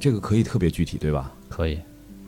[0.00, 1.30] 这个可以特别具体，对吧？
[1.50, 1.78] 可以。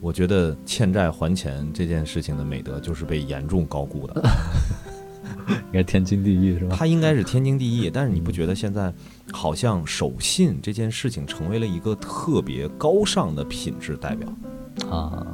[0.01, 4.23] 我觉得欠债还钱这件事情的美德就是被严重高估的，
[5.49, 6.75] 应该天经地义是吧？
[6.77, 7.89] 它应该是天经地义。
[7.91, 8.93] 但是你不觉得现在
[9.31, 14.27] 好像守信这件事情成为了一个特别高尚的品质代表？
[14.89, 15.25] 啊，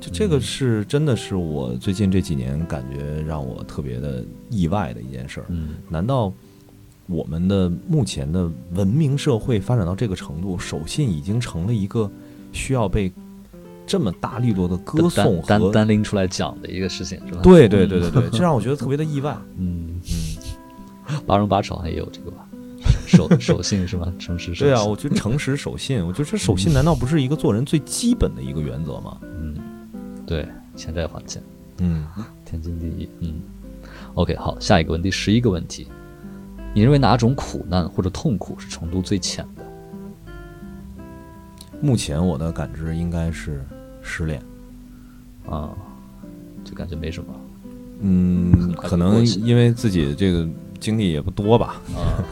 [0.00, 5.46] 就这个是真的是我最近这几年感觉让我特别的意外的一件事儿。
[5.50, 6.32] 嗯难道
[7.06, 12.10] 我们的目前的文明社会发展到这个程度，守信已经成了一个
[12.52, 13.12] 需要被
[13.86, 17.40] 这么大力度的歌颂和单拎出来讲的一个事情是吧？
[17.42, 19.36] 对对对对对，这让我觉得特别的意外。
[19.58, 20.00] 嗯，
[21.08, 22.48] 嗯，八荣八丑好像也有这个吧？
[23.06, 24.12] 守守信是吧？
[24.18, 24.66] 诚实守信。
[24.66, 29.18] 对啊，我觉得诚实守信，我觉得这守信难道不是一个做人最基本的一个原则吗？
[29.22, 29.56] 嗯，
[30.26, 31.42] 对，欠债还钱，
[31.78, 32.06] 嗯，
[32.44, 33.08] 天经地义。
[33.20, 33.40] 嗯
[34.14, 35.86] ，OK，好，下一个问题，十一个问题，
[36.74, 39.64] 你认为哪种苦难或者痛苦是程度最浅的？
[41.80, 43.64] 目前我的感知应该是
[44.02, 44.42] 失恋。
[45.44, 45.70] 啊，
[46.62, 47.34] 就感觉没什么
[47.98, 52.22] 嗯，可能因为自己这个经历也不多吧，啊，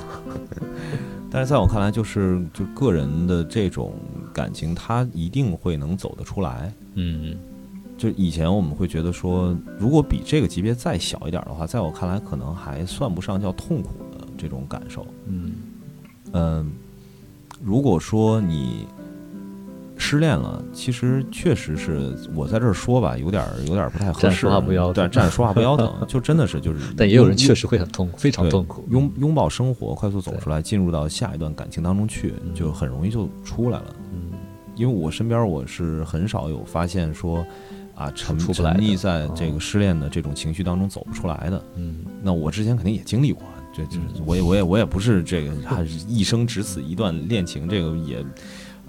[1.31, 3.95] 但是在我看来，就是就个人的这种
[4.35, 6.73] 感情，他一定会能走得出来。
[6.95, 7.37] 嗯
[7.97, 15.07] 就以前我们会觉得说，如果比这个级别再小一点的话，在我看来，可能还算不上叫痛苦的这种感受。
[15.27, 15.53] 嗯
[16.33, 16.73] 嗯，
[17.62, 18.87] 如果说你
[20.11, 28.85] 失恋了，其实确实是我在这儿说吧，有点儿有点儿不太合适，站着说话不腰疼对，站着说话不腰疼，就真的是就是，但也有人确实会很痛苦，非常痛苦。
[28.90, 33.94] 拥拥抱生活，快速走出来，进入到下一段感情当中去，嗯就很容易就出来了。
[34.12, 34.33] 嗯
[34.75, 37.44] 因为我身边我是很少有发现说
[37.94, 41.62] 啊沉沉溺在这个失恋的这种情绪当中走不出来的。
[41.77, 43.42] 嗯那我之前肯定也经历过，
[43.75, 48.25] 这这嗯我也我也我也不是这个还 是一生只此一段恋情，这个也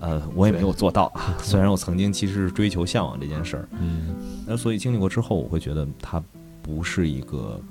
[0.01, 1.13] 呃我也没有做到。
[1.39, 6.21] 虽然我曾经其实是追求向往这件事儿，嗯那所以经历过之后，我会觉得它
[6.61, 7.61] 不是一个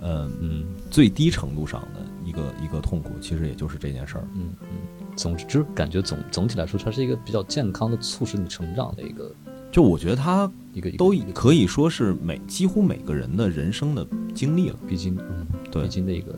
[0.00, 4.24] 呃嗯最低程度上的一个一个痛苦，其实也就是这件事儿。
[4.34, 4.68] 嗯嗯，
[5.16, 9.30] 总之感觉总总体来说，它是一个比较健康的促使你成长的一个
[9.70, 14.76] 就我觉得它一个都可以说是每几乎每个人的人生的经历了。
[14.86, 16.34] 必经嗯对必经的一个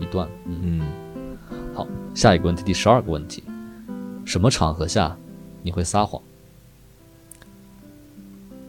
[0.00, 0.80] 一段嗯。
[0.80, 1.36] 嗯，
[1.74, 3.42] 好，下一个问题，第十二个问题，
[4.24, 5.16] 什么场合下
[5.62, 6.20] 你会撒谎？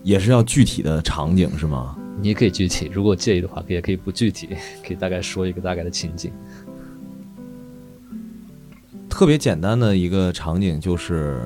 [0.03, 1.97] 也是要具体的场景是吗？
[2.21, 4.49] 你也可以具体，如果介意的话，也可以不具体，
[4.85, 6.31] 可以大概说一个大概的情景。
[9.09, 11.41] 特别简单的一个场景就是，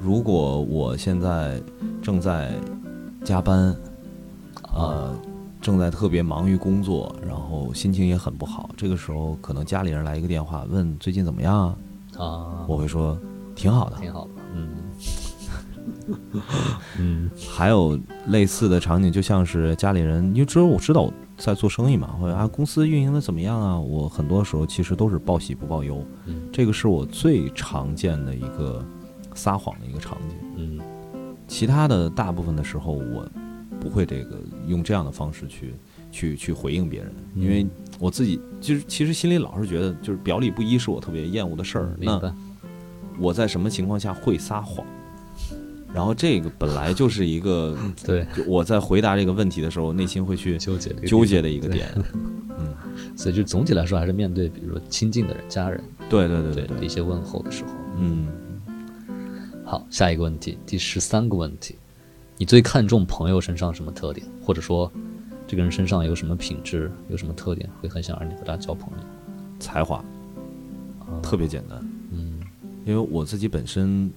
[0.00, 1.60] 如果我现在
[2.02, 2.52] 正在
[3.24, 3.74] 加班，
[4.74, 5.16] 呃，
[5.60, 11.68] 正在特别忙于工作，然后心情也很不好，这个时候可能家里人来一个电话问最近怎么样
[12.16, 13.16] 啊，啊，我会说
[13.54, 13.96] 挺好的。
[13.96, 14.68] 挺好的，嗯。
[16.98, 17.30] 嗯。
[17.50, 26.48] 还有类似的场景，就像是家里人，因为只有我知道我在做生意嘛，或者啊公司运营的怎么样啊，我很多时候其实都是报喜不报忧，嗯。
[26.52, 28.84] 这个是我最常见的一个
[29.34, 30.36] 撒谎的一个场景。
[30.56, 30.80] 嗯。
[31.48, 33.26] 其他的大部分的时候，我
[33.80, 34.38] 不会这个
[34.68, 35.74] 用这样的方式去
[36.10, 37.66] 去去回应别人，因为
[37.98, 41.96] 我自己就是其实心里老是觉得，就是表里不一是我特别厌恶的事儿。
[41.98, 42.32] 那明白，
[43.18, 44.86] 我在什么情况下会撒谎？
[45.94, 51.86] 然后这个本来就是一个，对，就我在回答这个问题的时候，内心会去纠结纠结的一个点。
[52.58, 52.74] 嗯，
[53.14, 57.70] 所以就总体来说，还是面对比如说亲近的人、家人，对对对对一些问候的时候。
[57.98, 58.26] 嗯，
[59.66, 61.76] 好，下一个问题，第十三个问题，
[62.38, 64.90] 你最看重朋友身上什么特点，或者说
[65.46, 69.04] 这个人身上有什么品质、有什么特点，会很想让你和他交朋友？
[69.60, 69.98] 才华
[71.00, 71.86] 啊特别简单。
[72.84, 74.10] 嗯因为我自己本身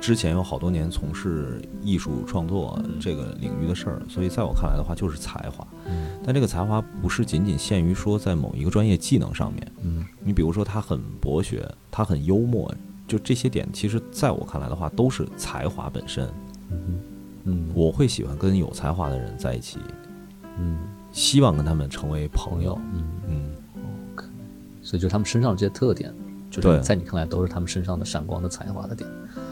[0.00, 5.66] 之前有好多年从事艺术创作这个领域的事儿，所以在我看来的话就是才华。
[5.86, 12.72] 嗯但这个才华不是仅仅限于说在某一个专业技能上面，嗯你比如说他很博学，他很幽默，
[13.06, 16.26] 就这些点，其实在我看来的话都是才华本身。
[16.70, 17.00] 嗯
[17.44, 19.78] 嗯我会喜欢跟有才华的人在一起，
[20.58, 20.78] 嗯
[21.12, 22.78] 希望跟他们成为朋友。
[22.94, 23.54] 嗯，嗯，
[24.82, 26.12] 所以就是他们身上这些特点，
[26.60, 29.08] 就是在你看来都是他们身上的闪光的才华的点。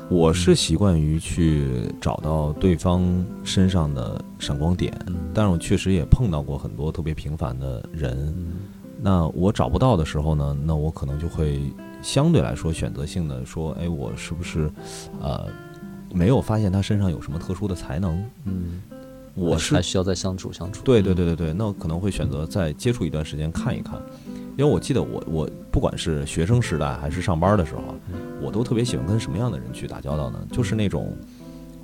[0.09, 3.03] 我是习惯于去找到对方
[3.45, 8.17] 身上的闪光点，嗯但是我确实也碰到过很多特别平凡的人。
[8.37, 8.53] 嗯
[9.05, 11.61] 那我找不到的时候呢，那我可能就会
[12.03, 14.71] 相对来说选择性的说，哎，我是不是
[15.21, 15.49] 呃
[16.15, 18.25] 没有发现他身上有什么特殊的才能？
[18.45, 18.81] 嗯，
[19.35, 20.85] 我是还需要再相处相处。
[20.85, 24.01] 对对对对对，那我可能会选择再接触一段时间看一看，
[24.57, 27.95] 因为我记得我我不管是学生时代还是上班的时候啊，
[28.43, 30.39] 我都特别喜欢跟什么样的人去打交道呢？
[30.53, 31.17] 就是那种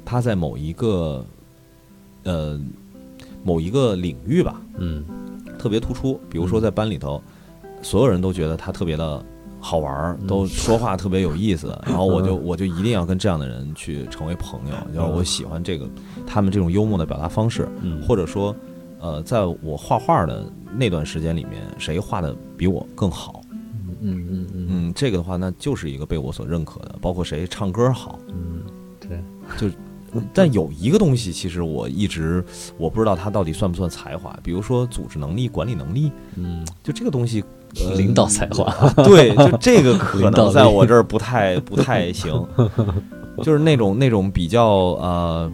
[0.05, 1.25] 他在某一个
[2.25, 2.61] 呃
[3.43, 5.05] 某一个领域吧，嗯
[5.59, 7.23] 特别突出，比如说在班里头，
[7.83, 9.25] 所有人都觉得他特别的
[9.61, 15.89] 好玩儿，都说话特别有意思， 然后我就我就一定要跟这样的人去成为朋友，要我喜欢这个
[16.27, 18.55] 他们这种幽默的表达方式，嗯，或者说，
[19.01, 20.45] 呃，在我画画的
[20.77, 28.63] 那段时间里面，谁画的比我更好，嗯嗯嗯嗯嗯，这个的话，那就是一个被我所认可的，包括谁唱歌好，嗯，
[29.01, 29.21] 对，
[29.57, 29.69] 就
[30.33, 32.43] 但有一个东西，其实我一直
[32.79, 37.45] 我不知道它到底算不算才华，比如说组织能力、管理能力，嗯，就这个东西，
[37.85, 38.73] 呃领导才华。
[39.05, 42.47] 对，就这个 可能在我这儿不太不太行，
[43.43, 45.53] 就是那种那种比较呃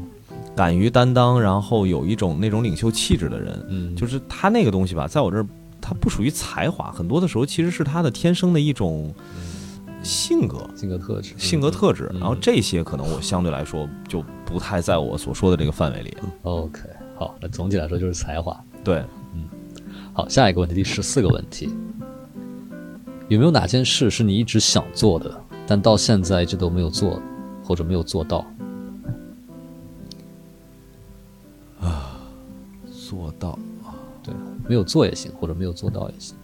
[0.56, 5.46] 敢于担当，然后有一种那种领袖气质的人，嗯，就是他那个东西吧，在我这儿
[5.80, 9.12] 他不属于才华，很多的时候其实是他的天生的一种
[10.02, 10.68] 性格。
[10.74, 16.16] 性格特质，性格特质，嗯然后这些可能我相对来说就不太在我所说的这个范围里。
[16.42, 16.80] OK，
[17.16, 18.58] 好，那总体来说就是才华。
[18.82, 19.02] 对，
[19.34, 19.44] 嗯
[20.12, 21.68] 好，下一个问题，第十四个问题，
[23.28, 25.34] 有没有哪件事是你一直想做的，
[25.66, 27.20] 但到现在一直都没有做，
[27.62, 28.46] 或者没有做到？
[33.14, 33.58] 做到
[34.22, 34.34] 对，
[34.68, 36.36] 没有做也行，或者没有做到也行。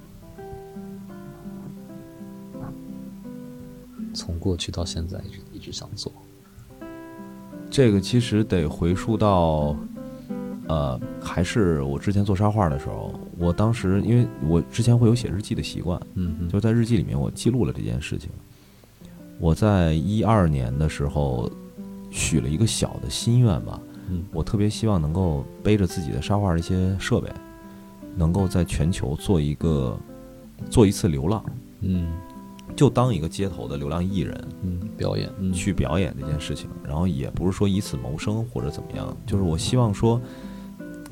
[4.12, 6.12] 从过去到现在，一直一直想做。
[7.70, 9.76] 这个其实得回溯到，
[10.68, 18.28] 呃，还是我之前做沙画的时候，我当时因为我之前会有写日记的习惯，嗯嗯，就在日记里面我记录了这件事情。
[19.38, 21.50] 我在一二年的时候
[22.10, 27.28] 许了一个小的心愿吧，嗯我特别希望能够背着自己的沙画的一些设备，
[28.16, 29.98] 能够在全球做一个
[30.68, 31.44] 做一次流浪，
[31.80, 32.12] 嗯
[32.76, 40.20] 就当一个街头的流浪艺人嗯，表演，嗯去表演这件事情，然后也不是说以此谋生或者怎么样，就是我希望说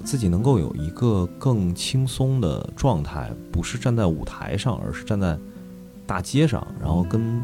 [0.05, 5.37] 自己能够有一个更轻松的状态，不是站在舞台上，而是站在
[6.07, 7.43] 大街上，然后跟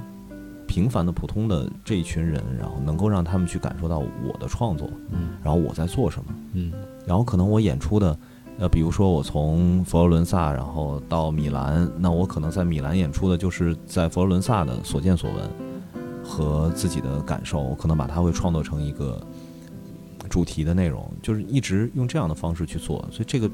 [0.66, 6.34] 平凡的普通的这一群人，然后能够让他们去感受到我的创作，嗯然后我在做什么。
[6.52, 6.72] 嗯
[7.06, 8.18] 然后可能我演出的，
[8.58, 15.50] 呃，比如说我从佛罗伦萨然后到米兰，那我可能在米兰演出的就是在佛罗伦萨的所见所闻
[16.22, 19.20] 和自己的感受，我可能把它会创作成一个
[20.30, 23.50] 主题的内容，就是一直用这样的方式去做，所以这个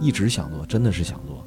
[0.00, 1.45] 一直想做，真的是想做。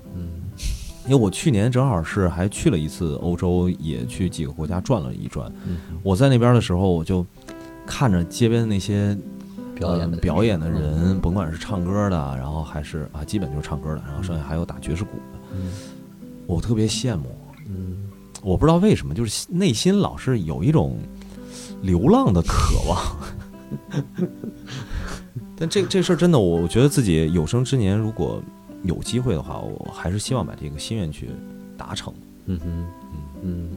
[1.09, 5.51] 嗯因为我去年正好是还去了一次欧洲，也去几个国家转了一转。
[5.67, 7.25] 嗯，我在那边的时候，我就
[7.85, 9.17] 看着街边的那些
[9.73, 15.71] 表演表演的人，嗯甭管是唱歌的，然后还是啊，基本就是唱歌的，然后剩下还有打爵士鼓的，嗯
[16.45, 17.35] 我特别羡慕。
[17.67, 17.97] 嗯
[18.43, 20.99] 我不知道为什么，就是内心老是有一种
[21.81, 23.17] 流浪的渴望。
[25.57, 28.41] 但这这事儿真的，我觉得自己有生之年如果
[28.83, 31.29] 有机会的话，我还是希望把这个心愿去
[31.77, 32.13] 达成。
[32.45, 33.69] 嗯哼嗯嗯，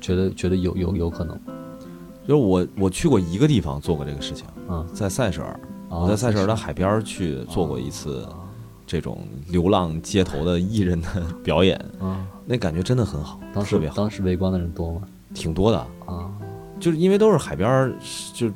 [0.00, 1.38] 觉得觉得有有有可能
[2.26, 8.28] 就是我我去过一个地方做过这个事情，啊，在塞舌尔，啊我在塞舌尔的海边去做过一次
[8.86, 11.08] 这种流浪街头的艺人的
[11.42, 15.02] 表演，啊，那感觉真的很好，当时特别好，当时围观的人多吗？
[15.32, 15.78] 挺多的。
[16.06, 16.30] 啊，
[16.80, 17.92] 就是因为都是海边儿，
[18.32, 18.48] 就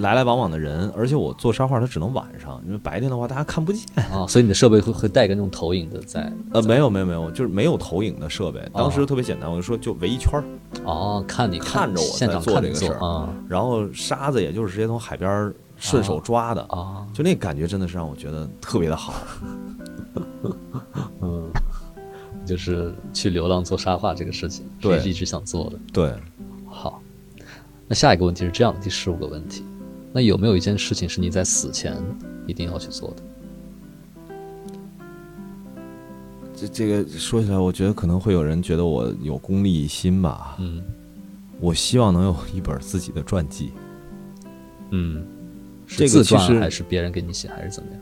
[0.00, 3.84] 来来往往的人，而且我做沙画它只能晚上，因为白天的话大家看不见。
[4.12, 8.60] 啊，所以你的设备会会带个那种投影的在呃，没有没有没有，就是没有投影的设备。
[8.72, 10.44] 当时哦特别简单，我就说就围一圈儿，
[10.84, 19.14] 哦，看你看着我现场在做看这个事儿啊然后沙子也就是直接从海边儿顺手抓的，啊，就那感觉真的是让我觉得特别的好。
[21.20, 21.50] 嗯，
[22.46, 25.78] 就是去流浪做沙画这个事情，对是一直想做的。
[25.92, 26.16] 对，好，
[27.86, 29.64] 那下一个问题是这样的，第十五个问题，
[30.12, 31.96] 那有没有一件事情是你在死前
[32.46, 33.22] 一定要去做的？
[36.56, 40.56] 这这个说起来，我觉得可能会有人觉得我有功利心吧。
[40.58, 40.82] 嗯
[41.60, 43.72] 我希望能有一本自己的传记。
[44.90, 45.24] 嗯，
[45.86, 48.00] 这是自传个其实还是别人给你写还是怎么样？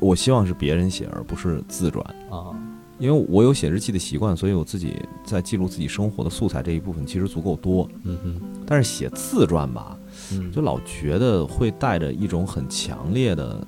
[0.00, 2.04] 我希望是别人写，而不是自传。
[2.30, 2.54] 啊，
[2.98, 7.88] 因为我有写日记的习惯，所以我自己在记录自己生活的素材这一部分其实足够多。
[8.04, 9.98] 嗯哼，但是写自传吧，
[10.32, 13.66] 嗯，就老觉得会带着一种很强烈的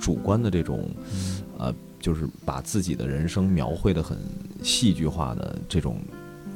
[0.00, 0.88] 主观的这种，
[1.58, 4.16] 呃，就是把自己的人生描绘的很
[4.62, 5.98] 戏剧化的这种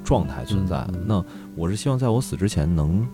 [0.05, 0.87] 状态存在。
[1.07, 1.25] 那
[1.57, 3.07] 我是希望在我死之前能。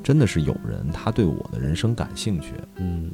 [0.00, 3.10] 真的是有人，他对我的人生感兴趣，嗯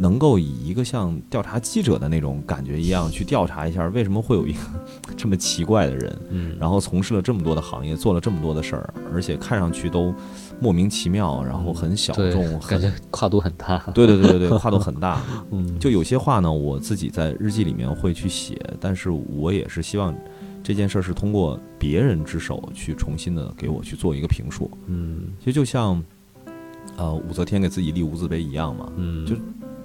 [0.00, 4.58] 能够以一个像调查记者的那种感觉一样去调查一下，为什么会有一个
[5.14, 10.14] 这么奇怪的人，嗯，然后从事了这么多的行业，做了这么多的事儿，而且看上去都
[10.58, 13.76] 莫名其妙，然后很小众，很感觉跨度很大。
[13.94, 15.20] 对对对对对，跨度很大。
[15.52, 20.16] 嗯，就有些话呢，我自己在日记里面会去写，但是我也是希望
[20.62, 24.70] 这件事儿是通过别人之手去重新的给我去做一个评述。
[24.86, 26.02] 嗯其实就像，
[26.96, 28.90] 呃，武则天给自己立无字碑一样嘛。
[28.96, 29.34] 嗯，就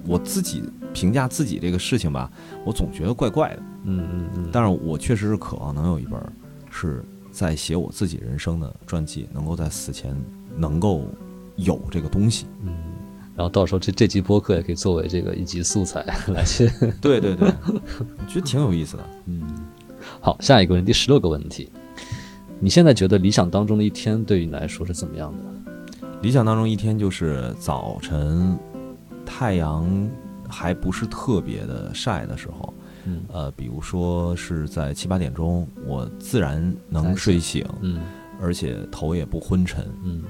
[0.08, 0.64] 我自己
[0.94, 2.32] 评价自己这个事情吧，
[2.64, 3.64] 我总觉得怪怪的。
[3.84, 6.32] 嗯嗯嗯，但是我确实是渴望能有一本儿
[6.70, 10.16] 是在写我自己人生的传记，能够在死前
[10.58, 11.06] 能够
[11.56, 12.46] 有这个东西。
[12.64, 12.74] 嗯，
[13.36, 16.70] 然后到时候这这集播客也可以作为这个一集素材来去。
[17.02, 19.04] 对对对，我觉得挺有意思的。
[19.28, 19.42] 嗯，
[20.22, 21.70] 好，下一个问题，第十六个问题，
[22.60, 26.08] 你现在觉得理想当中的一天对于你来说是怎么样的？
[26.22, 28.58] 理想当中一天就是早晨
[29.26, 29.86] 太阳
[30.48, 32.74] 还不是特别的晒的时候，
[33.06, 33.24] 嗯。
[33.32, 38.00] 呃，比如说是在七八点钟，我自然能睡醒，嗯。
[38.42, 40.22] 而且头也不昏沉，嗯，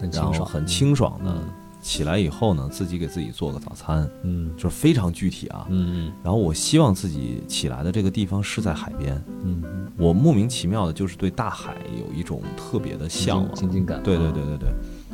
[0.00, 1.42] 很然清爽，后很清爽的嗯。
[1.80, 4.50] 起来以后呢，自己给自己做个早餐，嗯。
[4.56, 5.66] 就是非常具体啊。
[5.68, 6.12] 嗯嗯。
[6.22, 9.62] 然后我希望自己起来的这个地方是在海边，嗯。
[9.64, 14.68] 嗯，我莫名其妙的就是对大海有一种特别的向往，亲近感，对对啊对对对，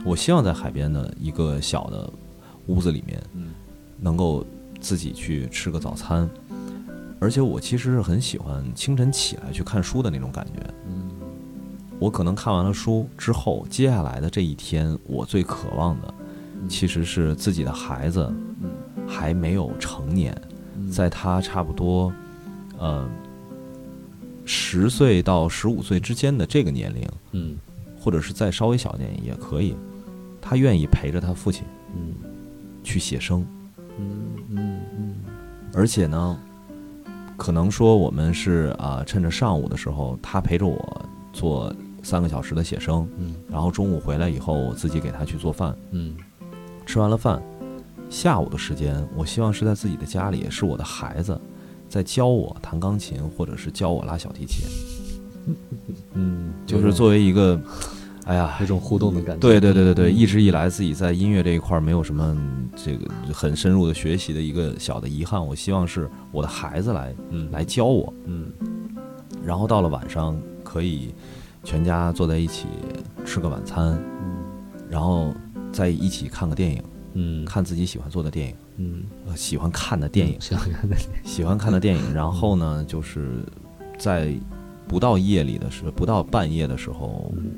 [0.04, 2.10] 我希望在海边的一个小的
[2.66, 3.50] 屋子里面，嗯。
[4.00, 4.44] 能够
[4.80, 6.28] 自己去吃个早餐，
[7.18, 10.60] 而且我其实是很喜欢清晨起来去看书的那种感觉。
[10.86, 11.10] 嗯。
[11.98, 16.12] 我可能看完了书之后，接下来的这一天，我最渴望的
[16.68, 18.70] 其实是自己的孩子嗯。
[19.06, 20.36] 还没有成年，
[20.76, 20.90] 嗯。
[20.90, 22.12] 在他差不多，
[22.78, 23.08] 呃，
[24.44, 27.56] 十岁到十五岁之间的这个年龄，嗯。
[27.98, 29.74] 或者是再稍微小点也可以，
[30.42, 31.62] 他愿意陪着他父亲。
[31.96, 32.12] 嗯
[32.84, 33.44] 去写生，
[33.98, 35.14] 嗯嗯嗯。
[35.72, 36.38] 而且呢，
[37.36, 43.34] 可能说我们是啊、趁着上午的时候，他陪着我做三个小时的写生，嗯。
[43.50, 46.14] 然后中午回来以后，我自己给他去做饭，嗯。
[46.86, 47.42] 吃完了饭，
[48.10, 51.40] 下午的时间，我希望是在自己的家里，是我的孩子
[51.88, 54.66] 在教我弹钢琴，或者是教我拉小提琴，
[56.12, 57.58] 嗯，就是作为一个，
[58.24, 59.40] 哎呀有，种互动的感觉。
[59.40, 60.14] 对对对对对，嗯。
[60.14, 62.36] 一直以来自己在音乐这一块儿没有什么
[62.74, 67.50] 这个很深入的学习的一个小的遗憾，我希望是我的孩子来嗯。
[67.50, 68.50] 来教我，嗯。
[69.44, 71.14] 然后到了晚上可以
[71.62, 72.66] 全家坐在一起
[73.26, 74.36] 吃个晚餐，嗯。
[74.88, 75.34] 然后
[75.72, 77.44] 再一起看个电影，嗯。
[77.44, 79.02] 看自己喜欢做的电影，嗯。
[79.26, 83.44] 呃喜欢看的电影，想看的喜欢看的电影， 然后呢，就是
[83.98, 84.34] 在
[84.88, 87.50] 不到夜里的时候，不到半夜的时候，嗯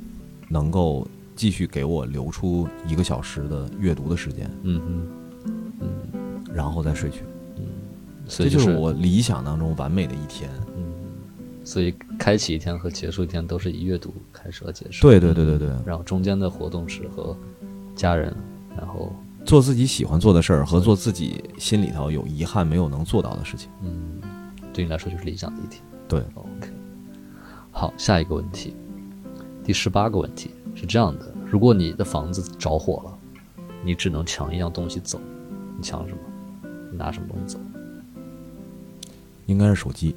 [0.49, 5.09] 能够继续给我留出一个小时的阅读的时间，嗯
[5.81, 7.23] 嗯然后再睡去。
[8.29, 10.51] 所以就这就是我理想当中完美的一天。
[10.77, 10.85] 嗯
[11.65, 15.03] 所以开启一天和结束一天都是以阅读开始和结束。
[15.03, 17.37] 对对对对对，然后中间的活动是和
[17.97, 18.33] 家人，
[18.77, 19.13] 然后
[19.45, 23.69] 做自己喜欢做的事儿和做自己心里头有遗憾没有能做到的事情。
[23.83, 24.21] 嗯，
[24.73, 25.83] 对你来说就是理想的一天。
[26.07, 26.73] 对，OK。
[27.73, 28.77] 好，下一个问题，
[29.67, 33.19] 第十八个问题是这样的：如果你的房子着火了，
[33.85, 35.21] 你只能抢一样东西走，
[35.77, 36.21] 你抢什么？
[36.93, 37.61] 你拿什么东西走？
[39.47, 40.15] 应该是手机。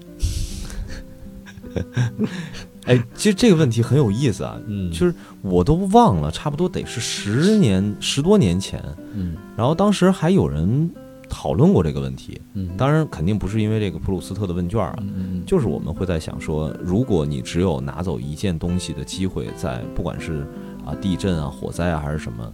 [2.85, 8.79] 哎，其实这个问题很有意思啊，嗯就是我都忘了，差不多得是十年十多年前，
[9.15, 10.91] 嗯然后当时还有人
[11.29, 12.41] 讨论过这个问题。
[12.53, 20.45] 嗯，当然，肯定不是因为这个普鲁斯特的问卷啊，嗯嗯就是我们会在想说，如果你只有拿走一件东西的机会，在不管是
[20.85, 22.51] 啊地震啊、火灾啊还是什么，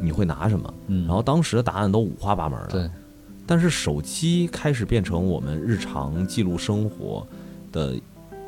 [0.00, 0.74] 你会拿什么？
[0.88, 2.68] 嗯，然后当时的答案都五花八门的。
[2.68, 2.90] 对，
[3.46, 7.26] 但是手机开始变成我们日常记录生活
[7.70, 7.94] 的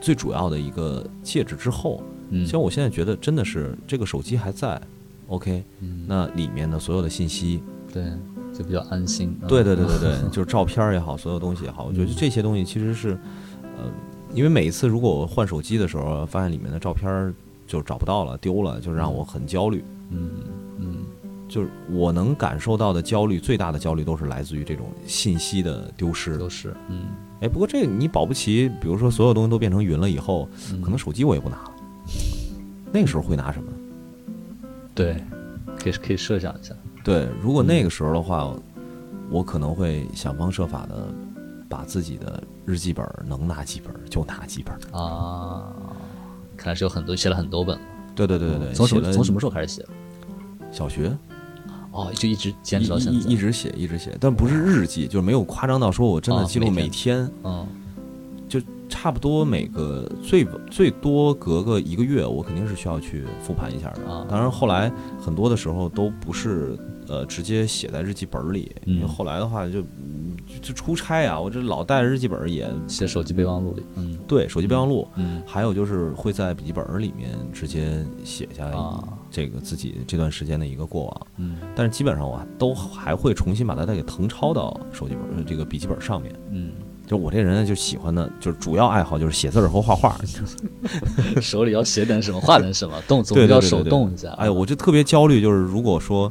[0.00, 4.80] 最主要的一个介质之后，嗯，其实我现在觉得真的是这个手机还在
[5.28, 6.04] ，OK，嗯。
[6.06, 7.62] 那里面的所有的信息，
[7.92, 8.04] 对
[8.59, 9.36] 就比较安心。
[9.42, 13.11] 嗯对对对对对， 就是照片儿也好，所有东西也好，我觉得这些东西其实是，
[13.62, 13.84] 呃，
[14.34, 17.32] 因为每一次如果我换手机的时候，发现里面的照片儿
[17.66, 19.84] 就找不到了，丢了，就让我很焦虑。
[20.11, 20.30] 嗯
[20.78, 20.96] 嗯
[21.48, 26.36] 就是我能感受到的焦虑，最大的焦虑都是来自于这种信息的丢失。
[26.36, 27.06] 都是嗯，
[27.40, 31.72] 哎，不过这个你保不齐，比如说所有东西都变成云了以后，嗯可能手机我也不拿了。
[32.92, 33.72] 那个时候会拿什么？
[34.94, 35.22] 对，
[35.78, 36.74] 可以可以设想一下。
[37.09, 38.54] 对，如果那个时候的话，
[39.30, 41.09] 我可能会想方设法的
[41.66, 44.98] 把自己的日记本儿能拿几本儿就拿几本儿。
[44.98, 45.72] 啊，
[46.54, 47.78] 看来是有很多写了很多本。
[48.14, 49.88] 对对对对对，从什么从什么时候开始写的？
[50.70, 51.16] 小学
[51.92, 53.18] 哦，就一直坚持到现在。
[53.18, 57.66] 一一直写一直写，但不是日记，就是没有夸张到说我真的啊记录每每天，嗯
[58.46, 64.12] 就差不多每个最最多隔个一个月，我肯定是需要去复盘一下的。
[64.12, 66.76] 啊当然后来很多的时候都不是
[67.09, 73.82] 呃直接写在日记本里，嗯因为后来的话就嗯就就出差啊，我这老带着日记本也写手机备忘录里。
[73.96, 75.09] 嗯对手机备忘录。
[75.16, 86.34] 嗯还有就是会在笔记本里面直接写下啊这个自己这段时间的一个过往，嗯但是基本上我都还会重新把它再给誊抄到手机本这个笔记本上面。
[86.50, 86.72] 嗯，
[87.09, 90.14] 就我这人就喜欢的，就是主要爱好就是写字儿和画画。
[91.40, 94.28] 手里要写点什么，画点什么，动总要手动一下。
[94.32, 96.30] 哎，我就特别焦虑，就是如果说，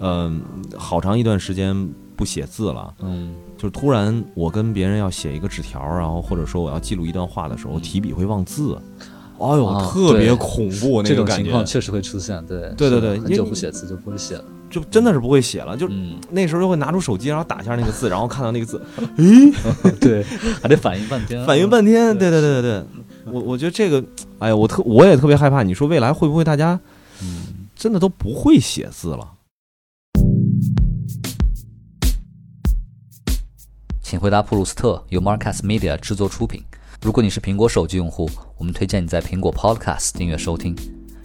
[0.00, 0.40] 嗯、
[0.74, 8.78] 好长一段时间不写字了，嗯就是突然我跟别人要写一个纸条，然后或者说我要记录一段话的时候，提笔会忘字，
[9.38, 12.44] 哎呦，啊特别恐怖那种感觉，情况确实会出现。
[12.46, 14.44] 对对对对你久不写字就不会写了。
[14.68, 18.82] 就真的是不会写了，就嗯，那时候就会拿出手机，然后打一下那个字，然后看到那个字，
[19.16, 19.52] 诶
[20.00, 20.24] 对，
[20.60, 21.42] 还得反应半天。
[21.46, 22.84] 反应半天，对对对对对，
[23.32, 24.02] 我我觉得这个，
[24.40, 26.78] 哎呀，我特我也特别害怕，你说未来会不会大家
[27.22, 29.28] 嗯真的都不会写字了？
[34.02, 36.62] 请回答普鲁斯特由 Marcus Media 制作出品。
[37.06, 38.28] 如果你是苹果手机用户，
[38.58, 40.74] 我们推荐你在苹果 Podcast 订阅收听。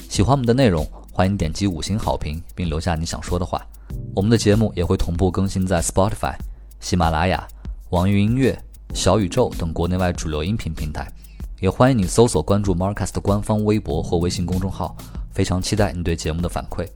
[0.08, 3.66] 喜欢我们的内容，欢迎点击五星好评，并留下你想说的话。
[4.16, 6.36] 我们的节目也会同步更新在 Spotify、
[6.80, 7.48] 喜马拉雅、
[7.90, 8.64] 网易云音乐、
[8.94, 11.12] 小宇宙等国内外主流音频平台。
[11.60, 14.96] 也欢迎你搜索关注 Marcus 的官方微博或微信公众号。
[15.32, 16.88] 非常期待你对节目的反馈。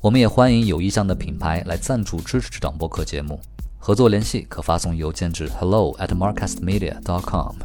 [0.00, 3.38] 我们也欢迎有意向的品牌来赞助支持这档播客节目。
[3.78, 7.56] 合作联系可发送邮件至 hello at marcastmedia.com。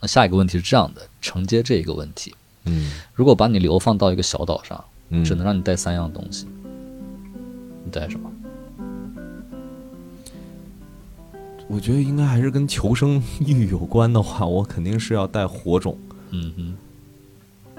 [0.00, 2.34] 那下一个问题是这样的，承接这一个问题，
[2.64, 6.46] 嗯如果把你流放到一个小岛上，嗯，只能让你带三样东西，
[7.84, 8.30] 你带什么？
[11.68, 15.96] 我觉得应该还是跟求生欲有关的话，我肯定是要带火种。
[16.30, 16.76] 嗯哼，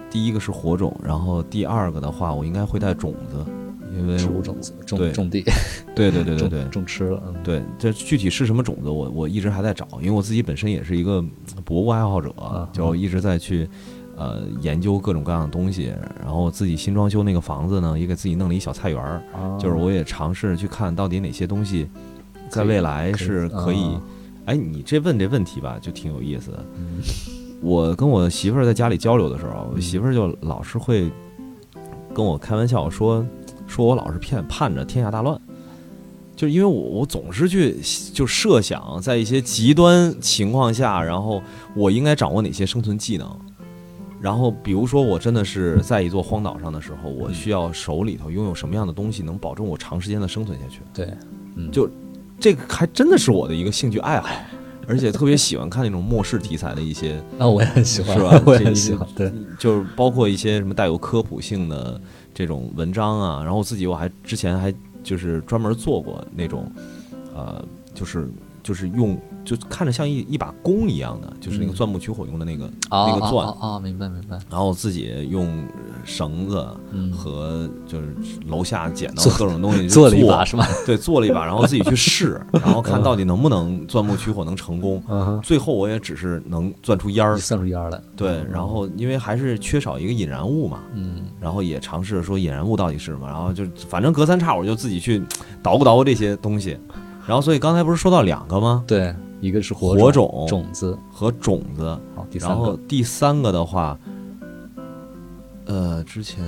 [0.09, 3.45] 第一个是火种，然后第二个的话，我应该会带种子，
[3.97, 5.43] 因为植物种子，种种地，
[5.95, 11.23] 对对对对 对种种吃了，嗯对，这具体是什么种子，我我一直还在找，因为我自己本身也是一个
[11.65, 13.67] 博物爱好者，啊就一直在去
[14.15, 21.87] 呃研究各种各样的东西，然后自己新装修那个房子呢，也给自己弄了一小菜园儿，啊就是我也尝试去看到底哪些东西
[22.49, 24.01] 在未来是可以啊。
[24.45, 26.65] 哎，你这问这问题吧，就挺有意思的。
[26.77, 27.01] 嗯
[27.61, 31.11] 我跟我媳妇儿在家里交流的时候，我嗯媳妇儿就老是会
[32.11, 33.23] 跟我开玩笑说，
[33.71, 35.39] 说我老是骗盼着天下大乱，
[36.35, 37.77] 就是因为我我总是去
[38.13, 41.41] 就设想在一些极端情况下，然后
[41.73, 43.39] 我应该掌握哪些生存技能。
[44.19, 50.81] 然后，比如说，我真的是在一座荒岛上的时候，我需要手里头拥有什么样的东西，能保证我长时间的生存下去？
[50.93, 51.07] 对，
[51.55, 51.89] 嗯，就
[52.39, 54.29] 这个还真的是我的一个兴趣爱好，
[54.87, 61.99] 而且特别喜欢看那种末世题材的一些那我也很喜欢，是吧 我也很喜欢，对，就是包括一些什么带有科普性的
[62.33, 64.73] 这种文章啊，然后我自己我还之前还
[65.03, 66.71] 就是专门做过那种，
[67.35, 67.63] 呃，
[67.93, 68.29] 就是
[68.63, 71.75] 就是用就看着像一一把弓一样的，就是那个嗯。
[71.75, 75.65] 钻木取火用的那个、啊那个钻，啊明白明白，然后自己用
[76.03, 78.15] 绳子嗯，和就是
[78.47, 80.67] 楼下捡到做各种东西就做了一把是吧？
[80.85, 85.01] 对，做了一把，然后自己去试， 然后看到底能不能钻木取火能成功。
[85.09, 87.37] 嗯，最后我也只是能钻出烟儿。
[87.37, 95.23] 钻，出烟儿来，对，然后因为还是缺少一个引燃物嘛，嗯，然后也尝试说引燃物到底是什么，然后就反正隔三差五就自己去
[95.63, 96.77] 捣鼓捣鼓这些东西，
[97.27, 98.83] 然后所以刚才不是说到两个吗？
[98.87, 103.97] 对，一个是火火种种种子，和种子，好，第然后第三个的话，
[105.65, 106.43] 呃，之前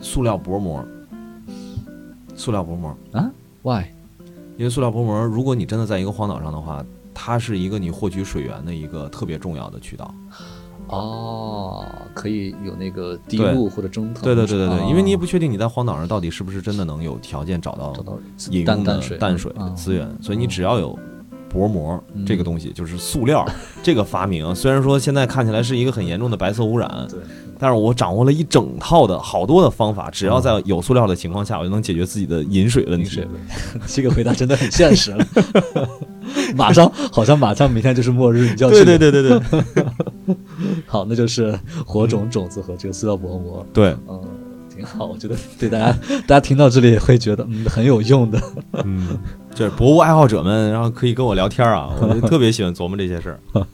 [0.00, 0.84] 塑料薄膜，
[2.34, 3.30] 塑料薄膜啊
[3.62, 3.84] ，why？
[4.56, 10.14] 因为塑料薄膜，如果你真的在一个荒岛上的话，它是一个你获取水源的一个特别重要的渠道。
[10.92, 11.84] 哦，
[12.14, 13.52] 可以有那个滴对。
[13.52, 17.92] 露或者蒸腾，对对对对对，因为你也不哦确定你在荒岛上到底是不是真的能有条件找到
[18.50, 20.98] 饮用的淡淡水资源，所以你只要有
[21.48, 22.24] 薄膜嗯。
[22.26, 23.46] 这个东西，就是塑料
[23.82, 27.18] 这个发明，虽然说现在看起来是一个很严重的白色污染，对，
[27.58, 33.04] 但是我掌握了一整套的好多的方法，只要在有塑料的情况下，我就能解决自己的饮水问题。
[33.04, 33.24] 饮水。
[33.32, 35.26] 问题，这个回答真的很现实了。
[36.56, 40.36] 马上好像马上明天就是末日，你就要去对对对对对
[40.86, 44.20] 好，那就是火种、种子和这个塑料薄膜，对，嗯，
[44.74, 45.06] 挺好。
[45.06, 45.92] 我觉得对大家，
[46.26, 48.40] 大家听到这里也会觉得嗯很有用的。
[48.84, 49.18] 嗯，
[49.54, 53.66] 就是博物爱好者们，然后可以跟我聊天啊，我就特别喜欢琢磨这些事儿。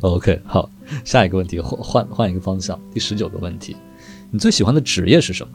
[0.00, 0.70] OK，好，
[1.04, 3.76] 下一个问题换换换一个方向，第十九个问题，
[4.30, 5.52] 你最喜欢的职业是什么？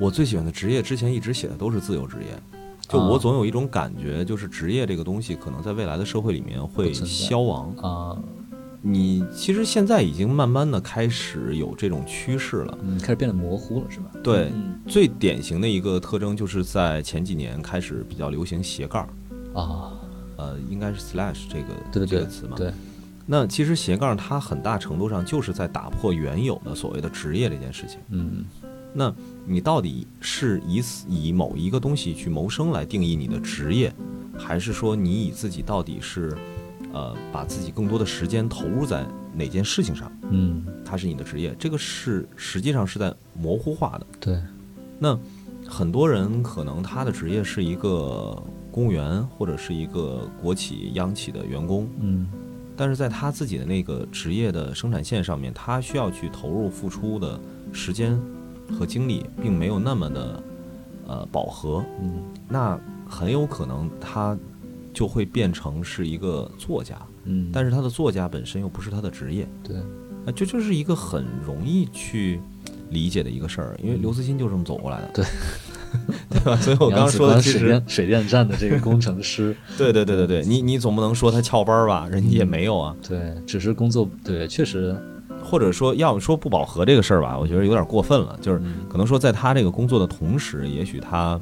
[0.00, 2.58] 我最喜欢的职业，之前一直写的都是自由职业。
[2.88, 7.74] 就啊我总有一种感觉，就是职业这个东西，可能在未来的社会里面会消亡。
[7.76, 8.16] 啊、
[8.82, 12.78] 你其实现在已经慢慢的开始有这种趋势了。
[12.82, 14.10] 嗯，开始变得模糊了，是吧？
[14.22, 19.08] 对，嗯最典型的一个特征就是在前几年开始比较流行斜杠，
[19.54, 19.92] 啊，
[20.36, 22.56] 呃，应该是 slash 这个对对对这个词嘛。
[22.56, 22.72] 对，
[23.24, 27.98] 那其实斜杠它很大程度上就是在打破原有的所谓的职业这件事情。
[28.10, 28.44] 嗯
[28.94, 29.12] 那
[29.44, 33.92] 你到底是以以某一个东西去谋生来定义你的职业，
[34.38, 36.34] 还是说你以自己到底是，
[36.92, 41.54] 呃，把自己更多的时间投入在哪件事情上，嗯，它是你的职业？
[41.58, 44.06] 这个是实际上是在模糊化的。
[44.20, 44.40] 对，
[44.98, 45.18] 那
[45.66, 48.40] 很多人可能他的职业是一个
[48.70, 52.28] 公务员或者是一个国企、央企的员工，嗯
[52.76, 57.40] 但是在他自己的那个职业的生产线上面，他需要去投入付出的
[57.72, 58.20] 时间
[58.72, 60.42] 和精力，并没有那么的
[61.06, 62.22] 呃饱和，嗯。
[62.48, 64.36] 那很有可能他
[64.92, 72.40] 就会变成是一个作家，嗯，但是他的作家本身又不是他的职业，对，啊，这就是一个很容易去
[72.90, 75.24] 理解的一个事儿，因为刘慈欣就这么走过来的，对。
[76.28, 76.56] 对吧？
[76.56, 82.96] 所以我刚刚说的其实水电水电站的这个工程师， 对对对对对，你你总不能说他翘班儿吧，人家也没有啊。
[83.08, 84.96] 对，只是工作，对，确实，
[85.54, 88.36] 或者说要说不饱和这个事儿吧，我觉得有点过分了。
[88.42, 91.40] 就是嗯可能说在他这个工作的同时，也许他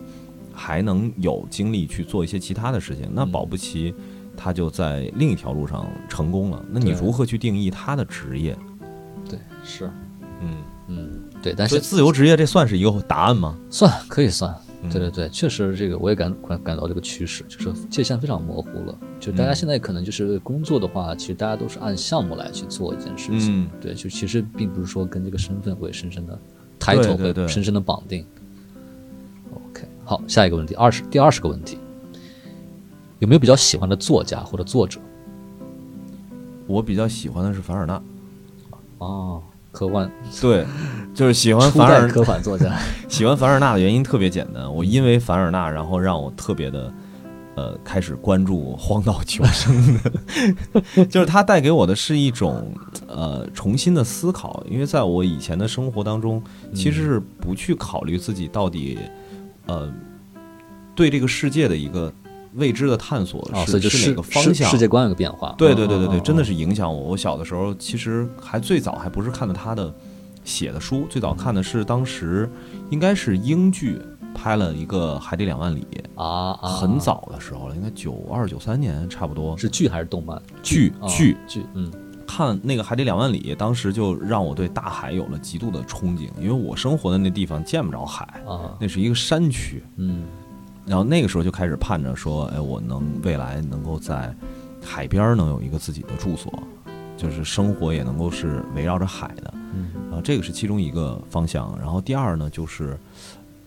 [0.53, 3.95] 还能有精力去做一些其他的事情，那嗯保不齐
[4.37, 6.63] 他就在另一条路上成功了。
[6.71, 8.55] 那你如何去定义他的职业？
[9.27, 9.91] 对，是，
[10.43, 10.57] 嗯，
[10.89, 13.57] 嗯，对，但是自由职业这算是一个答案吗？
[13.71, 14.55] 算可以算，
[14.91, 18.99] 对对对，确实这个我也感感感到这个趋势，就是界限非常模糊了。
[19.21, 23.63] 就大家现在可能就是工作的话，其实大家都是按项目来去做一件事情。
[23.63, 26.39] 嗯对，就其实并不是说跟这个身份会深深的
[26.79, 28.27] 对对会深深的绑定。
[29.55, 31.79] OK，好，下一个问题，二十第二十个问题，
[33.21, 35.01] 有没有比较喜欢的作家或者作者？
[36.67, 38.03] 我比较喜欢的是凡尔纳，
[38.99, 39.43] 哦，
[39.73, 40.09] 科幻
[40.41, 40.65] 对，
[41.15, 42.79] 就是喜欢凡尔代科幻作家。
[43.09, 46.93] 喜欢凡尔纳的原因特别简单，我因为凡尔纳，然后让我特别的，
[47.57, 49.99] 呃，开始关注荒岛求生
[50.95, 52.73] 的， 就是他带给我的是一种
[53.09, 56.43] 呃重新的思考，因为在我以前的生活当中，
[56.75, 58.99] 其实是不去考虑自己到底，
[59.67, 59.91] 呃，
[60.95, 62.13] 对这个世界的一个
[62.55, 65.55] 未知的探索是世是哪个方向，世世界观有个变化。
[65.57, 67.01] 对对对对对，真的是影响我。
[67.01, 69.93] 我小的时候其实还最早还不是看的他的
[70.45, 72.51] 写的书，最早看的是当时
[72.91, 74.01] 应该是英剧
[74.35, 79.57] 拍了一个《海底两万里啊》，啊，很早的时候了，应该九二九三年差不多。
[79.57, 80.37] 是剧还是动漫？
[80.37, 81.91] 啊剧剧剧，嗯
[82.25, 89.83] 看那个《海底两万里》，当时就让我对大海有了极度的憧憬，因为我生活的那地方见不着海，啊那是一个山区。
[89.97, 90.25] 嗯
[90.85, 94.35] 然后那个时候就开始盼着说，哎，我能未来能够在
[94.83, 96.53] 海边儿能有一个自己的住所，
[97.17, 99.55] 就是生活也能够是围绕着海的。
[99.75, 101.77] 嗯啊，这个是其中一个方向。
[101.79, 102.99] 然后第二呢，就是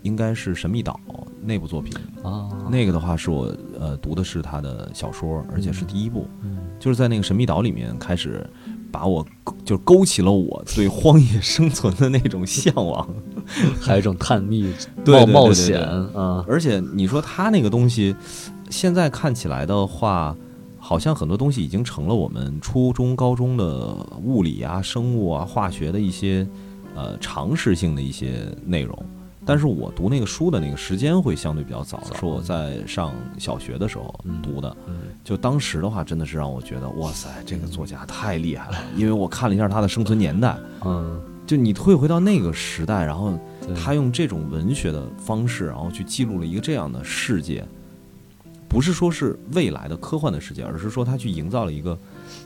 [0.02, 1.00] 应该是《神秘岛》
[1.42, 8.48] 那部作品，啊，那个的话是我呃读的是他的小说，而且是第一部，嗯就是在那个《神秘岛》里面开始
[8.92, 13.08] 把我勾就勾起了我对荒野生存的那种向往。
[13.82, 14.74] 还有一种探秘、
[15.04, 18.16] 对冒冒险对啊，而且你说他那个东西，
[18.70, 20.36] 现在看起来的话，
[20.80, 26.48] 好像很多东西已经成了我们初中、高中的物理啊、生物啊、化学的一些
[26.96, 28.98] 呃常识性的一些内容。
[29.48, 34.76] 但是我读那个书的那个时间会相对比较早，是我在上小学的时候嗯读的。
[34.88, 43.40] 嗯就当时的话，真的是让我觉得，哇塞，这个作家太厉害了，因为我看了一下他的生存年代，嗯，就你退回到那个时代，然后
[43.76, 47.64] 他用这种文学的方式，然后去记录了一个这样的世界，
[48.68, 51.98] 不是说是未来的科幻的世界，而是说他去营造了一个，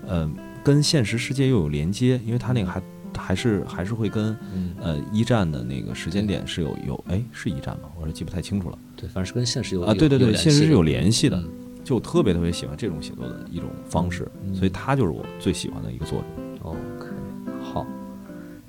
[0.08, 0.30] 呃，
[0.64, 2.82] 跟现实世界又有连接，因为他那个还
[3.18, 4.76] 还是还是会跟嗯。
[4.82, 7.90] 呃一战的那个时间点是有有哎是一战吗？
[8.00, 11.50] 我是记不太清楚了，对，反正是跟现实有啊对对对现实是有联系的嗯。
[11.84, 14.54] 就我特别特别喜欢这种写作的一种方式，嗯。
[14.56, 16.26] 所以他就是我最喜欢的一个作者。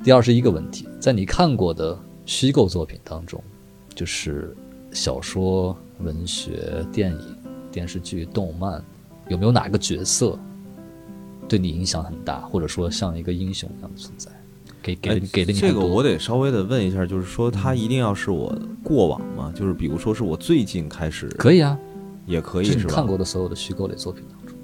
[0.03, 3.43] 第二十一个问题，在你看过的虚构作品当中，
[3.95, 4.57] 就是
[4.93, 7.37] 小说、文学、电影、
[7.71, 8.83] 电视剧、动漫，
[9.29, 10.39] 有没有哪个角色
[11.47, 14.31] 对你影响很大，或者说像一个英雄一样的存在？
[14.83, 19.53] 给给了给了你哎这个我得稍微的问一下，就是说他一定要是我过往吗？
[19.55, 21.79] 就是比如说是我最近开始可以啊，
[22.25, 22.87] 也可以就是？
[22.87, 24.57] 看过的所有的虚构类作品当中，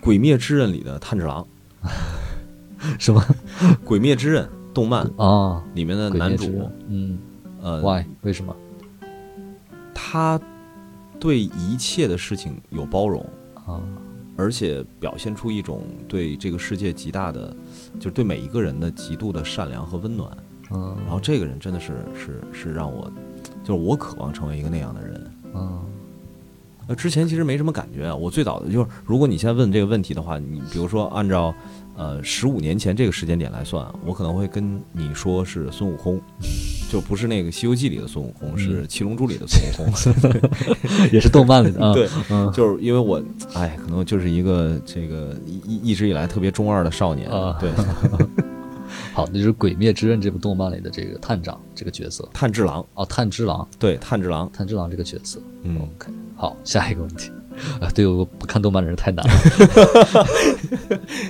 [0.02, 1.46] 《鬼灭之刃》里的炭治郎，
[2.98, 3.20] 什么
[3.84, 5.62] 《鬼灭之刃》动漫啊？
[5.74, 7.18] 里面的男主，嗯
[7.60, 8.04] 呃，，Why？
[8.22, 8.54] 为什么
[9.94, 10.40] 他
[11.18, 13.24] 对一切的事情有包容，
[13.54, 13.80] 啊？
[14.36, 17.56] 而且表现出一种对这个世界极大的，
[18.00, 20.30] 就是对每一个人的极度的善良和温暖。
[20.72, 23.10] 嗯然后这个人真的是是是让我，
[23.62, 25.30] 就是我渴望成为一个那样的人。
[25.54, 25.84] 嗯
[26.86, 28.14] 呃，之前其实没什么感觉啊。
[28.14, 31.54] 我最早的就是，如果你现在问这个问题的话，你比如说按照
[31.96, 36.20] 呃十五年前这个时间点来算，我可能会跟你说是孙悟空，
[36.90, 41.08] 就不是那个《西游记》里的孙悟空，是《七龙珠》里的孙悟空。
[41.12, 41.94] 也是动漫里的啊。
[41.94, 43.22] 对，嗯就是因为我，
[43.54, 47.30] 哎，可能就是一个这个一一一直以来特别中二的少年。
[47.30, 47.70] 啊对，
[49.14, 55.40] 好，那就是《鬼灭之刃》这部动漫里的这个探长这个角色炭治郎，哦，炭治郎，对，炭治郎，炭治郎这个角色。
[55.62, 57.30] 嗯，OK，好，下一个问题
[57.80, 59.32] 啊，对我不看动漫的人太难了。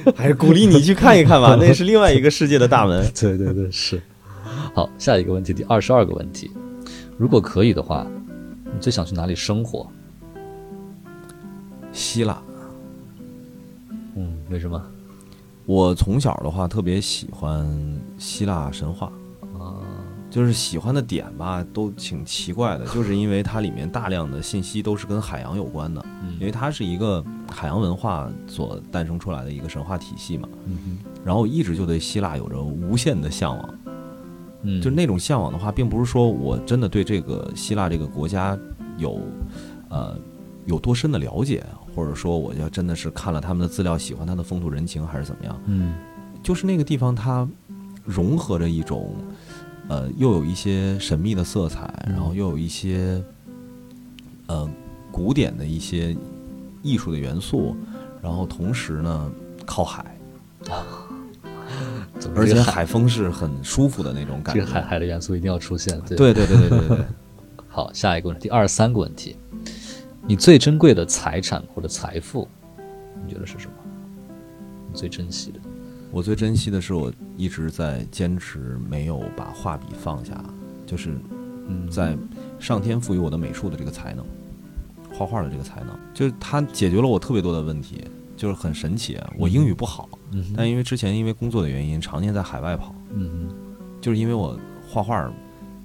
[0.16, 3.06] 还是鼓励你去看一看吧，那是另外一个世界的大门。
[3.14, 4.00] 对对对，是。
[4.74, 6.50] 好，下一个问题，第二十二个问题，
[7.18, 8.06] 如果可以的话，
[8.64, 9.86] 你最想去哪里生活？
[11.92, 12.42] 希腊，
[14.16, 14.82] 嗯，为什么？
[15.66, 17.66] 我从小的话特别喜欢
[18.18, 19.10] 希腊神话。
[19.58, 19.80] 啊，
[20.30, 30.48] 就是喜欢的点吧，都挺奇怪的， 就是因为它里面大量的信息都是跟海洋有关的，嗯因为它是一个海洋文化所诞生出来的一个神话体系嘛。
[30.66, 33.74] 嗯然后我一直就对希腊有着无限的向往，
[34.62, 38.58] 嗯，就那种向往的话，并不是说我真的对这个希腊这个国家
[38.98, 39.18] 有
[39.88, 40.14] 呃
[40.66, 45.60] 有多深的了解，或者说我要真的是看了他们的资料，喜欢他的风土人情，还是怎么样？
[45.66, 45.94] 嗯
[46.42, 47.48] 就是那个地方它
[48.04, 49.14] 融合着一种
[49.88, 53.22] 呃，又有一些神秘的色彩，然后又有一些
[54.46, 54.68] 呃
[55.10, 56.14] 古典的一些
[56.82, 57.74] 艺术的元素，
[58.20, 59.32] 然后同时呢
[59.64, 60.04] 靠海，
[62.36, 64.60] 而且海风是很舒服的那种感觉。
[64.60, 65.98] 这个海海的元素一定要出现。
[66.02, 67.04] 对对对对对对对。
[67.68, 69.34] 好，下一个问题，第二十三个问题，
[70.26, 72.48] 你最珍贵的财产或者财富，
[73.22, 73.72] 你觉得是什么？
[74.90, 75.60] 你最珍惜的？
[76.10, 80.42] 我最珍惜的是我一直在坚持没有把画笔放下，
[80.86, 81.18] 就是
[81.90, 82.16] 在
[82.58, 84.24] 上天赋予我的美术的这个才能，
[85.12, 88.02] 画画的这个才能，就是它解决了我特别多的问题，
[88.34, 89.18] 就是很神奇。
[89.36, 90.08] 我英语不好，
[90.56, 93.48] 但因为之前因为工作的原因，常年在海外跑，嗯
[94.00, 94.58] 就是因为我
[94.88, 95.30] 画画。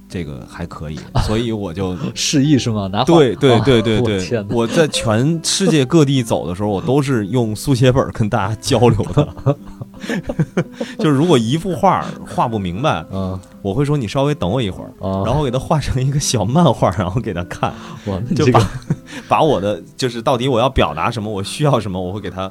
[0.09, 2.87] 这个还可以，所以 我就示意是吗？
[2.87, 9.55] 拿对对对对对，我在全世界各地走的时候，我都是用速写本跟大家交流的。
[10.97, 14.91] 就是如果一幅画画不明白，嗯，我会说你稍微等我一会儿，
[15.25, 17.73] 然后给他画成一个小漫画，然后给他看，
[18.35, 18.71] 就把
[19.27, 22.49] 把我的就是到底我要表达什么，我需要什么，我会给他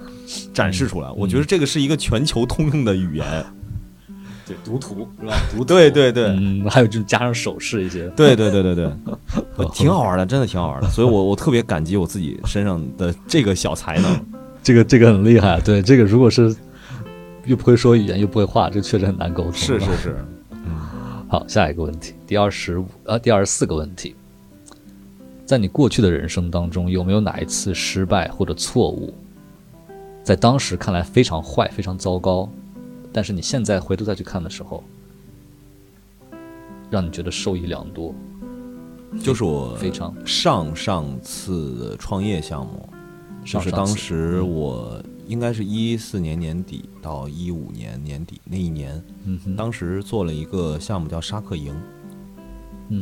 [0.52, 1.08] 展示出来。
[1.16, 3.44] 我觉得这个是一个全球通用的语言。
[4.48, 5.36] 对，读图是吧？
[5.54, 8.90] 读对对对，嗯，还有就加上手势一些，对对对对对，
[9.74, 10.88] 挺好玩的，真的挺好玩的。
[10.88, 14.26] 所以我 我特别感激我自己身上的这个小才能，
[14.62, 15.60] 这个这个很厉害。
[15.60, 16.56] 对，这个如果是
[17.44, 19.52] 又不会说语言又不会画，这确实很难沟通。
[19.52, 20.16] 是是是，
[20.52, 20.74] 嗯。
[21.28, 24.16] 好，下一个问题，第二十五呃第二十四个问题，
[25.44, 29.12] 在你过去的人生当中，有没有哪一次失败或者错误，
[30.22, 32.48] 在当时看来非常坏、非常糟糕？
[33.18, 34.84] 但是你现在回头再去看的时候，
[36.88, 38.14] 让你觉得受益良多，
[39.20, 40.14] 就是我非常。
[40.24, 42.88] 上上次创业项目，
[43.44, 49.02] 就是当时我应该是一四年年底到一五年年底那一年，
[49.56, 51.74] 当时做了一个项目叫沙克营，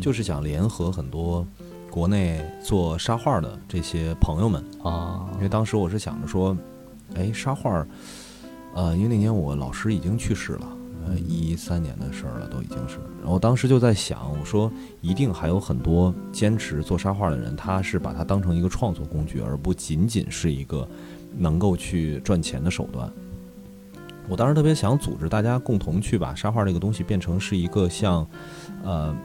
[0.00, 1.46] 就是想联合很多
[1.90, 4.64] 国内做沙画的这些朋友们。
[4.82, 6.56] 啊，因为当时我是想着说，
[7.16, 7.86] 哎，沙画。
[8.76, 12.98] 呃，因为那年我老师已经去世了，呃，一三年的事儿了，都已经是。
[13.22, 14.70] 然后当时就在想，我说
[15.00, 20.86] 一定还有很多坚持做沙画的人，他是把它当成一个创作工具，而不仅仅是一个
[21.34, 23.10] 能够去赚钱的手段。
[24.28, 28.28] 我当时特别想组织大家共同去把沙画这个东西变成是一个像，
[28.84, 29.16] 呃，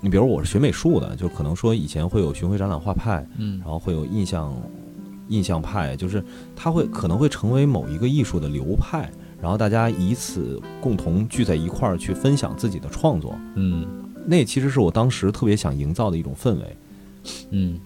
[0.00, 4.54] 你比如我是学美术的，就可能说以前会有巡回展览画派，嗯，然后会有印象。
[5.30, 6.22] 印象派就是
[6.54, 9.10] 他会可能会成为某一个艺术的流派，
[9.40, 13.34] 然后大家以此共同聚在一块儿去分享自己的创作。
[13.54, 13.86] 嗯，
[14.26, 16.76] 那其实是我当时特别想营造的一种氛围。
[17.50, 17.78] 嗯，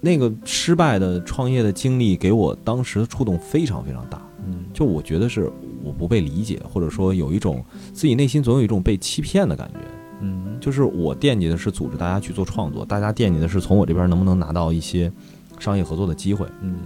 [0.00, 4.20] 那个失败的创业的经历给我当时的触动非常非常大。
[4.46, 5.50] 嗯，就我觉得是
[5.82, 9.78] 我不被理解，或者说有一种自己内心总有一种被欺骗的感觉。
[10.20, 15.10] 嗯，就是我惦记的是组织大家去做创作，大家惦记的是从我这边能不能拿到一些。
[15.58, 16.78] 商业合作的机会，嗯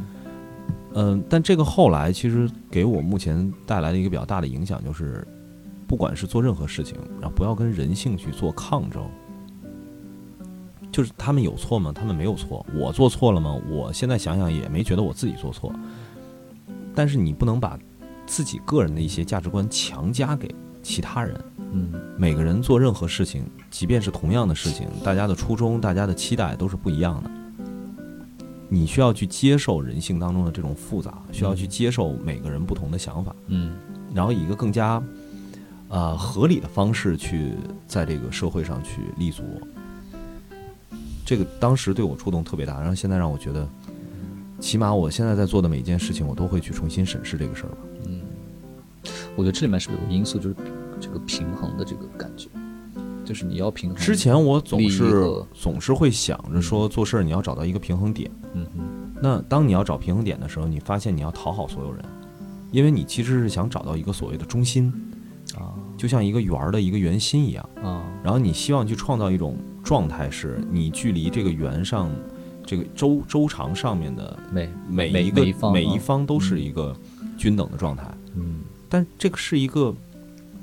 [0.94, 5.26] 嗯，但这个后来其实给我目前带来的一个比较大的影响，就是
[5.86, 9.02] 不管是做任何事情，然后不要跟人性去做抗争。
[10.90, 11.90] 就是他们有错吗？
[11.90, 12.66] 他们没有错。
[12.74, 13.58] 我做错了吗？
[13.70, 15.72] 我现在想想也没觉得我自己做错。
[16.94, 17.78] 但是你不能把
[18.26, 21.40] 自己个人的一些价值观强加给其他人。
[21.72, 27.30] 嗯，每个人做任何事情，即便是同样的事情，大家的初衷、大家的期待都是不一样的。
[28.72, 33.76] 你需要去接受人性当中的这种复杂，需要去接受每个人不同的想法，嗯，
[34.14, 35.02] 然后以一个更加，
[35.90, 37.52] 呃合理的方式去
[37.86, 39.42] 在这个社会上去立足。
[41.22, 43.68] 这个当时对我触动特别大，然后现在让我觉得，
[44.58, 47.76] 起码我现在在做的每一件事情，我都会去重新审视这个事儿吧。
[48.06, 48.22] 嗯，
[49.36, 50.56] 我觉得这里面是不是有个因素，就是
[50.98, 52.48] 这个平衡的这个感觉。
[53.32, 53.98] 就是你要平衡。
[53.98, 55.24] 之前我总是
[55.54, 58.30] 总是会想着说做事儿你要找到一个平衡点。
[58.52, 59.12] 嗯哼。
[59.22, 62.04] 那当你要找平衡点的时候，你发现你要讨好所有人，
[62.70, 64.92] 因为你其实是想找到一个所谓的中心
[65.56, 68.04] 啊，就像一个圆儿的一个圆心一样啊。
[68.22, 72.10] 然后你希望去创造一种状态，是你距离这个圆上
[72.66, 76.94] 这个周周长上面的每每一个每一方都是一个
[77.38, 78.04] 均等的状态。
[78.34, 78.60] 嗯。
[78.90, 79.94] 但这个是一个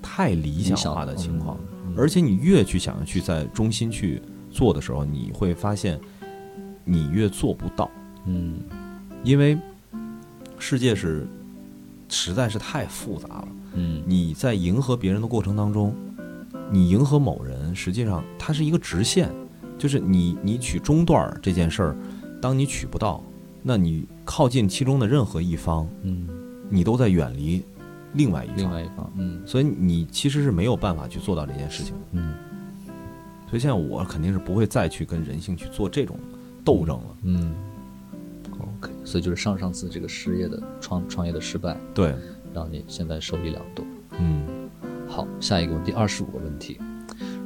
[0.04, 1.58] 太理想化的情况。
[1.98, 6.00] 而且你越去想要去在中心去做的时候，你会发现
[6.84, 7.90] 你越做不到。
[8.26, 8.60] 嗯，
[9.24, 9.58] 因为
[10.58, 11.28] 世界是
[12.10, 13.48] 实在是太复杂了。
[13.74, 15.96] 嗯，你在迎合别人的过程当中，
[16.72, 19.30] 你迎合某人，实际上它是一个直线，
[19.78, 21.96] 就是你你取中段这件事儿，
[22.42, 23.24] 当你取不到，
[23.62, 26.28] 那你靠近其中的任何一方，嗯，
[26.70, 27.64] 你都在远离。
[28.14, 32.34] 另外一方，另外一方，嗯，所以你其实是没有办法去做到这件事情，嗯，
[33.50, 36.18] 所以现在我肯定是不会再去跟人性去做这种
[36.64, 37.18] 斗争了。
[37.24, 37.56] 嗯
[38.60, 42.16] ，OK，所以就是上上次这个失业的创创业的失败，对，
[42.54, 43.86] 让你现在受益良多。
[44.20, 44.70] 嗯，
[45.08, 46.80] 好，下一个问题，二十五个问题。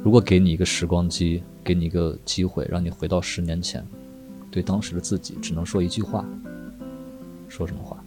[0.02, 3.82] 如果给你一个时光机，给你一个机会，让你回到十年前，
[4.50, 6.22] 对当时的自己只能说一句话，
[7.48, 8.03] 说什么话？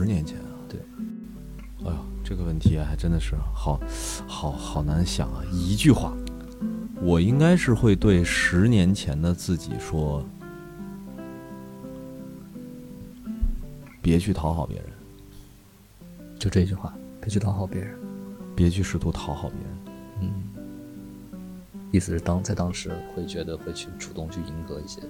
[0.00, 0.80] 十年前啊，对，
[1.84, 3.78] 哎呦，这个问题还真的是好，
[4.26, 5.44] 好好难想啊！
[5.52, 6.16] 一句话，
[7.02, 10.24] 我应该是会对十年前的自己说：
[14.00, 14.86] 别去讨好别人，
[16.38, 17.94] 就这句话，别去讨好别人。
[18.56, 19.78] 别去试图讨好别人。
[20.22, 21.40] 嗯，
[21.92, 25.02] 意思是当在当时会觉得会去主动去迎合一些。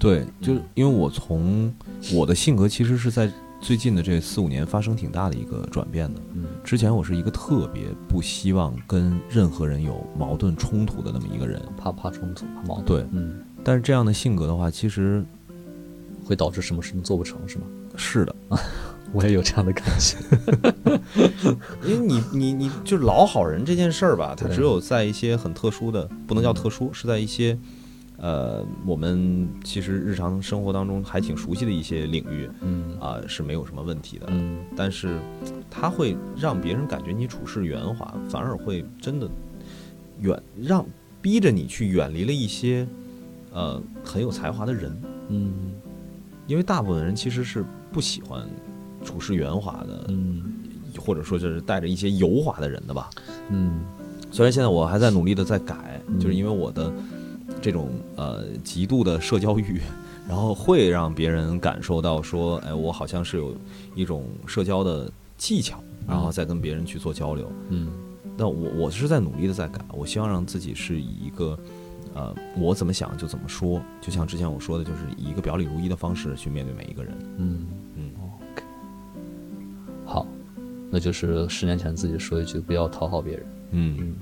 [0.00, 1.72] 对，就是因为我从
[2.12, 6.20] 我的性格其实是在最近的这四五年发生挺大的一个转变的。
[6.34, 13.02] 嗯之前我是一个特别不希望跟任何人有矛盾冲突的那么一个人，怕怕冲突，怕矛盾。
[13.02, 15.24] 对嗯，但是这样的性格的话，其实
[16.24, 17.64] 会导致什么事情做不成，是吗？
[17.96, 18.36] 是的，
[19.12, 20.16] 我也有这样的感觉。
[21.86, 27.56] 因为你你你就老好人这件事儿吧，它只有在一些很特殊的，不能叫特殊，是在一些
[28.18, 32.98] 呃我们其实日常生活当中还挺熟悉的一些领域嗯。
[32.98, 34.26] 啊、是没有什么问题的。
[34.30, 34.58] 嗯。
[34.74, 35.18] 但是
[35.70, 39.28] 它会让别人感觉你处事圆滑，反而会真的
[40.20, 40.84] 远让
[41.20, 42.86] 逼着你去远离了一些
[43.52, 45.52] 呃很有才华的人，嗯。
[46.46, 48.48] 因为大部分人其实是不喜欢
[49.04, 50.42] 处事圆滑的，嗯。
[50.98, 53.10] 或者说就是带着一些油滑的人的吧。
[53.50, 53.84] 嗯。
[54.32, 56.18] 虽然现在我还在努力的在改，嗯。
[56.18, 56.90] 就是因为我的
[57.60, 59.80] 这种呃极度的社交欲，
[60.28, 63.54] 然后会让别人感受到说，哎，我好像是有
[63.94, 67.50] 一种社交的技巧，然后再跟别人去做交流。
[67.70, 67.90] 嗯
[68.38, 71.58] 那我我是在努力的在改，我希望让自己是以一个，
[72.12, 77.16] 呃，我怎么想就怎么说，就像之前我说的，就是以一个表里如一的方式去面对每一个人。
[77.38, 78.62] 嗯嗯，OK。
[80.04, 80.26] 好，
[80.90, 83.46] 那就是十年前自己说一句，不要讨好别人。
[83.70, 84.16] 嗯嗯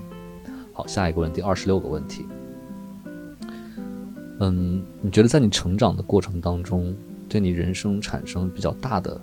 [0.71, 2.25] 好，下一个问题，二十六个问题。
[4.39, 6.95] 嗯，你觉得在你成长的过程当中，
[7.29, 9.19] 对你人生产生比较大的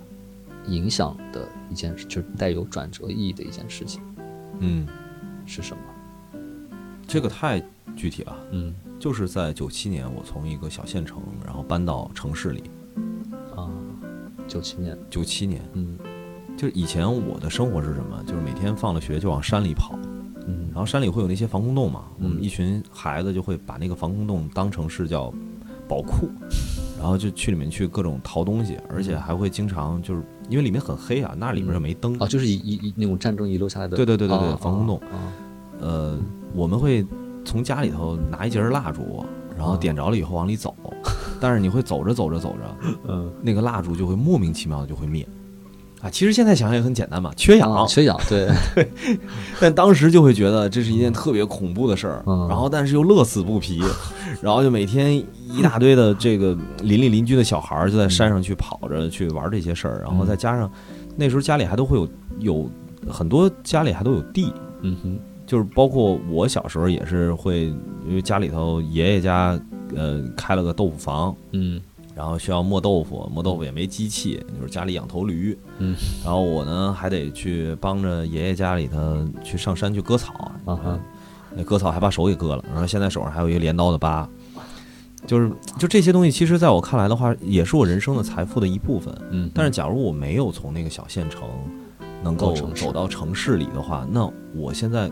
[0.66, 4.00] 影响的一件事，就是带有转折意义的一件事情
[4.60, 4.86] 嗯，
[5.44, 5.82] 是什么？
[7.06, 7.62] 这个太
[7.94, 12.62] 具体了，嗯就是在九七年，我从一个小县城，然后搬到城市里。
[13.54, 13.68] 啊，
[14.48, 15.98] 九七年，九七年，嗯
[16.56, 18.22] 就是以前我的生活是什么？
[18.26, 19.98] 就是每天放了学就往山里跑，
[20.46, 20.68] 嗯。
[20.70, 22.42] 然后山里会有那些防空洞嘛，我们嗯。
[22.42, 25.32] 一群孩子就会把那个防空洞当成是叫
[25.88, 26.28] 宝库，
[26.98, 35.32] 然后就去里面去各种淘东西，而且还会经常就是因为里面很黑啊，那里面是没灯啊，就是一一一那种战争遗留下来的，对对对对对啊防空洞啊，
[35.80, 36.18] 呃，
[36.54, 37.04] 我们会
[37.44, 39.24] 从家里头拿一截蜡烛，
[39.56, 40.74] 然后啊点着了以后往里走，
[41.40, 42.76] 但是你会走着走着走着，
[43.08, 45.26] 嗯，那个蜡烛就会莫名其妙的就会灭。
[46.02, 48.48] 啊，其实现在想想也很简单嘛，缺氧，啊缺氧， 对，
[49.60, 53.80] 但当时就会觉得这是一件特别恐怖的事儿，嗯然后但是又乐此不疲，
[54.42, 60.68] 然后就每天一大堆的这个邻里邻居的小孩儿就在山上去跑着去玩这些事儿，然后再加上
[61.16, 62.08] 那时候家里还都会有
[62.40, 62.70] 有
[63.08, 67.66] 很多家里还都有地，嗯哼，就是包括我小时候也是会，
[68.08, 69.56] 因为家里头爷爷家
[69.94, 71.80] 呃开了个豆腐房，嗯
[72.14, 80.32] 然后需要磨豆腐，磨豆腐也没机器，就是家里养头驴，嗯，然后我呢还得去帮着爷爷家里头去上山去割草，
[80.64, 81.00] 啊哈，
[81.54, 84.28] 那割草还把手给割了，然后现在手上还有一个镰刀的疤，
[85.26, 89.16] 就是就这些东西，其实在我看来的话，也是我人生的财富的一部分。
[89.30, 91.42] 嗯，但是假如我没有从那个小县城
[92.22, 95.10] 能够走到城市里的话，那我现在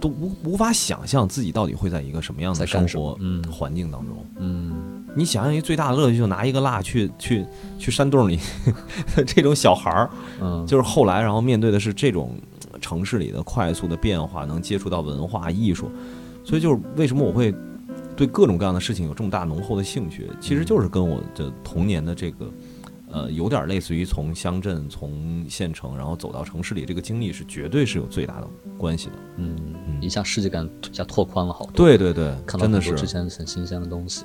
[0.00, 3.42] 都无无法想象自己到底会在一个什么样的生活嗯。
[3.50, 4.26] 环境当中。
[4.38, 7.46] 嗯你想象一最大的乐趣，就拿一个蜡去去
[7.78, 8.38] 去山洞里，
[9.26, 10.10] 这种小孩儿，
[10.40, 12.34] 嗯，就是后来然后面对的是这种
[12.72, 15.90] 呃城市里的快速的变化，能接触到文化艺术，
[16.44, 17.54] 所以就是为什么我会
[18.16, 22.50] 对各种各样的事情有这么大浓厚的兴趣，其实就是跟我的童年的这个。
[23.12, 29.12] 呃，有点类似于从乡镇、从县城，然后走到城市里，这个经历是绝对是有最大的关系的。
[29.36, 29.56] 嗯
[29.86, 34.24] 嗯一下世界感一下拓宽了好多，对对对，看到真的是很多之前很新鲜的东西。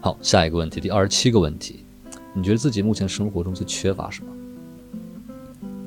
[0.00, 1.84] 好，下一个问题，第二十七个问题，
[2.32, 4.30] 你觉得自己目前生活中最缺乏什么？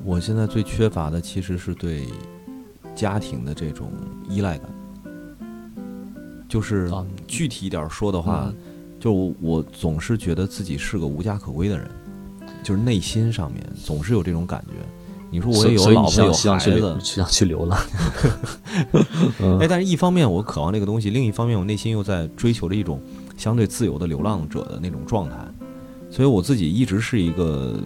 [0.04, 2.06] 我现在最缺乏的其实是对
[2.94, 3.90] 家庭的这种
[4.28, 4.68] 依赖感，
[6.48, 8.56] 就是啊具体一点说的话，嗯。
[9.02, 11.90] 就我我总是觉得自己是个无家可归的人，
[12.62, 14.74] 就是内心上面总是有这种感觉。
[15.28, 17.80] 你说我也有老婆有孩子，想去流浪，
[19.58, 23.00] 哎，但是一方面我渴望这个东西，另一方面我内心又在追求着一种
[23.42, 25.36] 相对自由的流浪者的那种状态，
[26.08, 27.76] 所以我自己一直是一个，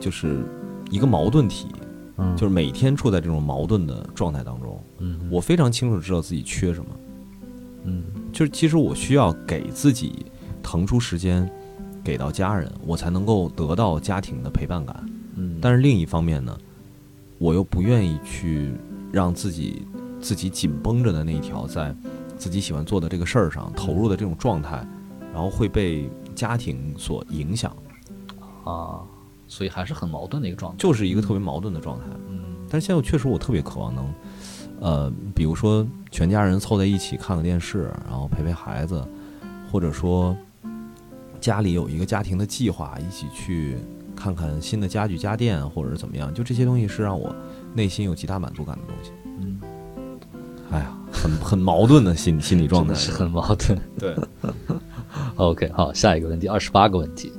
[0.00, 0.44] 就是
[0.90, 1.68] 一个矛盾体，
[2.16, 4.82] 嗯就是每天处在这种矛盾的状态当中。
[4.98, 6.90] 嗯我非常清楚知道自己缺什么，
[7.84, 10.26] 嗯就是其实我需要给自己
[10.60, 11.48] 腾出时间，
[12.02, 15.08] 给到家人，我才能够得到家庭的陪伴感。
[15.36, 16.58] 嗯，但是另一方面呢，
[17.38, 18.72] 我又不愿意去
[19.12, 19.86] 让自己
[20.20, 21.94] 自己紧绷着的那一条，在
[22.40, 24.82] 自己喜欢做的这个事儿上投入的这种状态，
[25.30, 27.70] 然后会被家庭所影响，
[28.64, 29.04] 啊，
[29.46, 30.78] 所以还是很矛盾的一个状态。
[30.78, 32.04] 就是一个特别矛盾的状态。
[32.30, 34.14] 嗯但是现在我确实我特别渴望能，
[34.80, 39.06] 呃，比如说全家人凑在一起看个电视，然后陪陪孩子，
[39.70, 40.34] 或者说
[41.40, 43.76] 家里有一个家庭的计划，一起去
[44.16, 47.34] 看看新的家具家电，或者是怎么样，就这些东西是让我
[47.74, 49.10] 内心有极大满足感的东西。
[50.70, 53.78] 嗯，哎呀，很很矛盾的心 心理状态，是很矛盾。
[53.98, 54.14] 对。
[55.36, 57.32] OK，好，下一个问题，二十八个问题。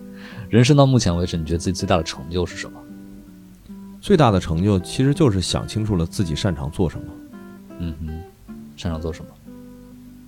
[0.50, 2.78] 人生到目前为止，你觉得自己最大的成就是什么？
[4.02, 7.06] 最大的成就其实就是想清楚了自己擅长做什么。
[7.80, 9.32] 嗯哼，擅长做什么？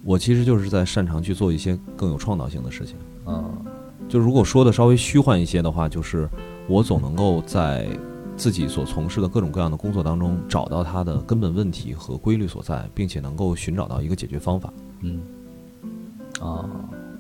[0.03, 2.95] 我其实就是在擅长去做一些更有创造性的事情。
[3.25, 3.65] 嗯
[4.09, 6.29] 就如果说的稍微虚幻一些的话，就是
[6.67, 7.87] 我总能够在
[8.35, 14.73] 自己所从事的各种各样的工作当中找到它的根本问题和规律所在，并且能够寻找到一个解决方法。
[15.01, 15.21] 嗯，
[16.39, 16.69] 啊，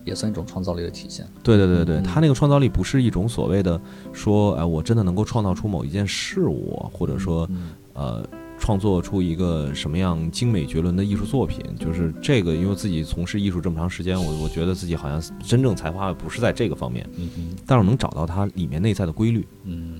[0.05, 1.25] 也算一种创造力的体现。
[1.43, 3.79] 对对对对，嗯他那个创造力不是一种所谓的
[4.11, 7.71] 说，哎，我真的能够创造出某一件事物，或者说嗯。
[7.95, 17.55] 呃，创作出一个什么样精美绝伦的艺术作品，就是这个，因为自己从事艺术这么长时间，我我觉得自己好像真正才华不是在这个方面，嗯哼。
[17.67, 19.99] 但是我能找到它里面内在的规律，嗯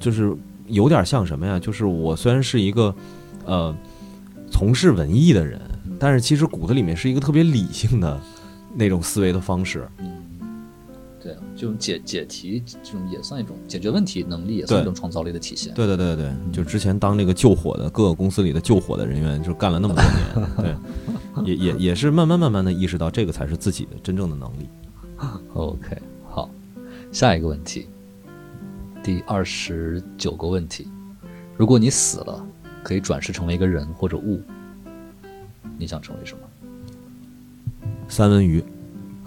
[0.00, 0.34] 就是
[0.66, 1.58] 有点像什么呀？
[1.58, 2.94] 就是我虽然是一个
[3.44, 3.74] 呃
[4.50, 5.60] 从事文艺的人，
[5.98, 8.20] 但是其实骨子里面是一个特别理性的
[8.74, 9.88] 那种思维的方式。
[9.98, 10.22] 嗯，
[11.22, 15.72] 对，这种解解题，这种也算一种解决问题能力，也算一种创造力的体现。
[15.74, 20.48] 对对对对，就之前当那个救火的各个公司里的救火的人员，就干了那么多年，
[21.44, 24.68] 对，也也也是慢慢慢慢的意识到这个才是自己的真正的能力。
[25.54, 25.96] OK，
[26.28, 26.50] 好，
[27.12, 27.86] 下一个问题，
[29.02, 30.88] 第二十九个问题，
[31.56, 32.46] 如果你死了，
[32.82, 34.40] 可以转世成为一个人或者物，
[35.76, 36.40] 你想成为什么？
[38.08, 38.62] 三文鱼，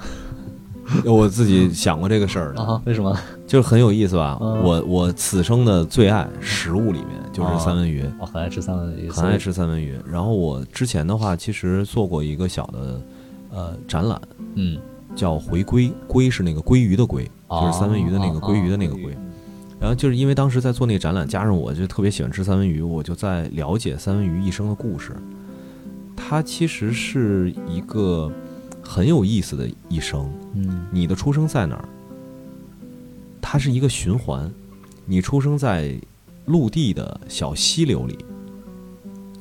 [1.05, 2.81] 我自己想过这个事儿的，啊？
[2.85, 3.17] 为什么？
[3.45, 4.37] 就是很有意思吧？
[4.41, 8.03] 嗯我我此生的最爱食物里面就是啊三文鱼。
[8.19, 9.99] 我很爱吃三文鱼，很爱吃三文鱼。
[10.09, 13.01] 然后我之前的话，其实做过一个小的
[13.51, 14.19] 呃展览，
[14.55, 14.79] 嗯，
[15.15, 19.13] 叫“回归”，龟是那个鲑鱼的鲑，哦就是三文鱼的那个鲑鱼的那个鲑。
[19.79, 25.15] 然后就是因为当时在做那个展览，加上我就特别喜欢吃三文鱼，我就在了解三文鱼一生的故事。
[26.15, 28.31] 它其实是一个
[28.81, 30.31] 很有意思的一生。
[30.53, 31.87] 嗯你的出生在哪儿？
[33.41, 34.51] 它是一个循环。
[35.05, 35.93] 你出生在
[36.45, 38.17] 陆地的小溪流里，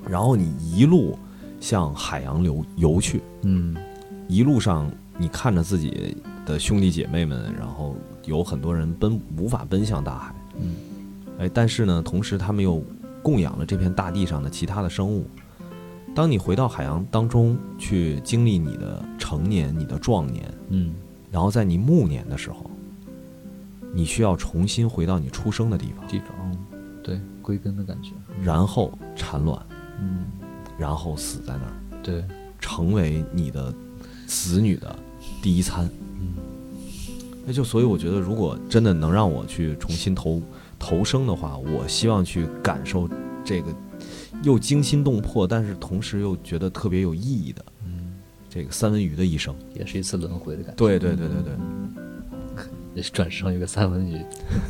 [0.07, 1.19] 然后你一路
[1.59, 3.75] 向海洋流游去，嗯
[4.29, 6.15] 一路上你看着自己
[6.45, 10.75] 的兄弟姐妹们，然后有很多人奔无法奔向大海，嗯。
[11.39, 12.83] 哎，但是呢，同时他们又
[13.23, 15.27] 供养了这片大地上的其他的生物。
[16.15, 20.95] 当你回到海洋当中去经历你的成年、你的壮年，嗯。
[21.33, 22.71] 然后在你暮年的时候，
[23.93, 26.57] 你需要重新回到你出生的地方，地方，嗯
[27.03, 28.13] 对，归根的感觉。
[28.41, 29.61] 然后产卵，
[30.01, 30.27] 嗯，
[30.79, 32.25] 然后死在那儿，对，
[32.61, 33.75] 成为你的
[34.27, 34.97] 子女的
[35.43, 35.91] 第一餐。
[37.45, 40.43] 嗯那就所以我觉得，如果真的能让我去重新投
[40.79, 43.09] 投生的话，我希望去感受
[43.45, 43.69] 这个
[44.43, 48.15] 又惊心动魄，但是同时又觉得特别有意义的嗯，
[48.49, 49.55] 这个三文鱼的一生。
[49.75, 50.77] 也是一次轮回的感觉。
[50.77, 52.65] 对对对对对，
[52.97, 54.19] 也是转世成一个三文鱼。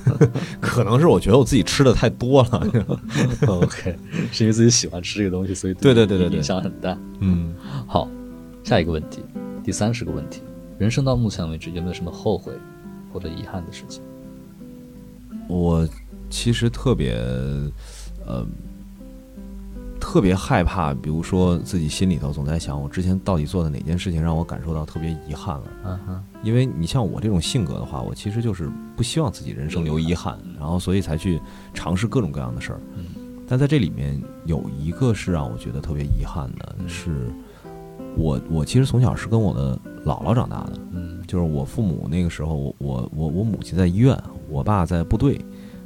[0.60, 2.66] 可能是我觉得我自己吃的太多了。
[3.46, 3.96] OK，
[4.32, 6.98] 是因为自己喜欢吃这个东西，所以对对对对对影响很大。
[7.20, 7.54] 嗯，
[7.86, 8.08] 好，
[8.64, 9.20] 下一个问题，
[9.62, 10.42] 第三十个问题，
[10.78, 12.52] 人生到目前为止有没有什么后悔
[13.12, 14.02] 或者遗憾的事情？
[15.48, 15.86] 我
[16.30, 17.14] 其实特别
[18.26, 18.46] 呃
[20.00, 25.64] 特别害怕，比如说自己心里头总在想，我之前到底做的哪件事情让我感受到特别遗憾了。
[25.84, 31.40] 嗯哼，因为你像我这种性格的话，我其实就是不希望自己人生留遗憾，然后所以才去
[31.72, 32.80] 尝试各种各样的事儿。
[32.96, 33.04] 嗯
[33.46, 37.30] 但在这里面有一个是让我觉得特别遗憾的，是
[38.16, 41.22] 我我其实从小是跟我的姥姥长大的，嗯。
[41.26, 44.16] 就是我父母那个时候，我我我我母亲在医院，
[44.48, 45.40] 我爸在部队，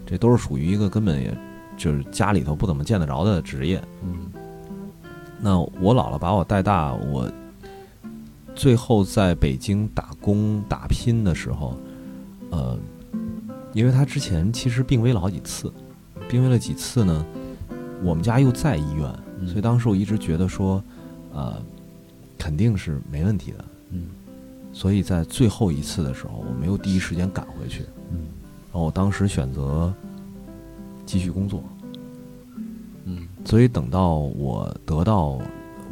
[0.04, 1.34] 这都是属于一个根本也
[1.76, 3.82] 就是家里头不怎么见得着的职业。
[4.02, 4.30] 嗯。
[5.40, 7.30] 那我姥姥把我带大，我
[8.54, 11.76] 最后在北京打工打拼的时候，
[12.50, 12.76] 呃，
[13.72, 15.72] 因为她之前其实病危了好几次，
[16.28, 17.24] 病危了几次呢，
[18.02, 19.08] 我们家又在医院，
[19.40, 19.46] 嗯。
[19.46, 20.82] 所以当时我一直觉得说，
[21.32, 21.62] 呃，
[22.38, 23.64] 肯定是没问题的。
[23.90, 24.06] 嗯
[24.72, 28.26] 所以在最后一次的时候，我没有第一时间赶回去，嗯
[28.70, 29.92] 然后我当时选择
[31.04, 31.64] 继续工作。
[33.06, 35.40] 嗯所以等到我得到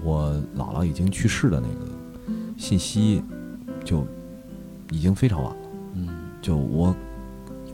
[0.04, 1.90] 我姥姥已经去世的那个
[2.56, 3.22] 信息，
[3.82, 4.06] 就
[4.90, 5.62] 已经非常晚了。
[5.94, 6.08] 嗯
[6.42, 6.94] 就我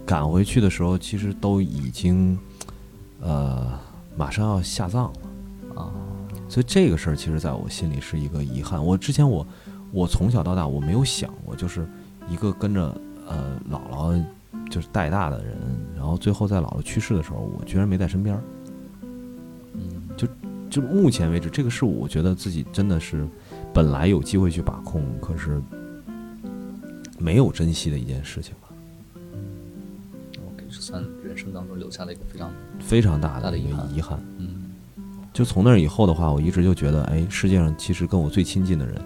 [0.06, 2.38] 赶回去的时候，其实都已经
[3.20, 3.78] 呃
[4.16, 5.82] 马上要下葬了。
[5.82, 5.92] 啊
[6.52, 8.84] 所以这个事儿其实在我心里是一个遗憾。
[8.84, 9.46] 我之前我
[9.90, 11.88] 我从小到大我没有想过，就是
[12.28, 12.94] 一个跟着
[13.26, 14.22] 呃姥姥
[14.70, 15.56] 就是带大的人，
[15.96, 18.42] 然后最后在姥姥去世的时候，我居然没在身边儿。
[19.72, 20.28] 嗯就
[20.68, 23.26] 就目前为止，这个是我觉得自己真的是
[23.72, 25.58] 本来有机会去把控，可是
[27.18, 28.68] 没有珍惜的一件事情吧
[30.68, 34.22] 算人生当中留下了一个非常非常大的一个遗憾。
[34.36, 34.61] 嗯
[35.32, 39.00] 就从那以后的话，我一直就觉得，哎，世界上其实跟我最亲近的人，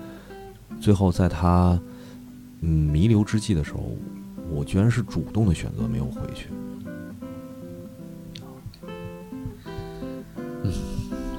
[0.81, 1.79] 最后在他
[2.63, 3.97] 嗯弥留之际的时候，
[4.51, 6.49] 我居然是主动的选择没有回去。
[10.65, 10.73] 嗯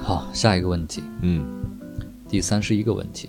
[0.00, 1.46] 好，下一个问题，嗯，
[2.26, 3.28] 第三十一个问题：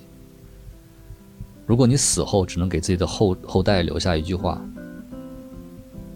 [1.65, 4.61] 如果你死后只能给自己的后后代留下一句话，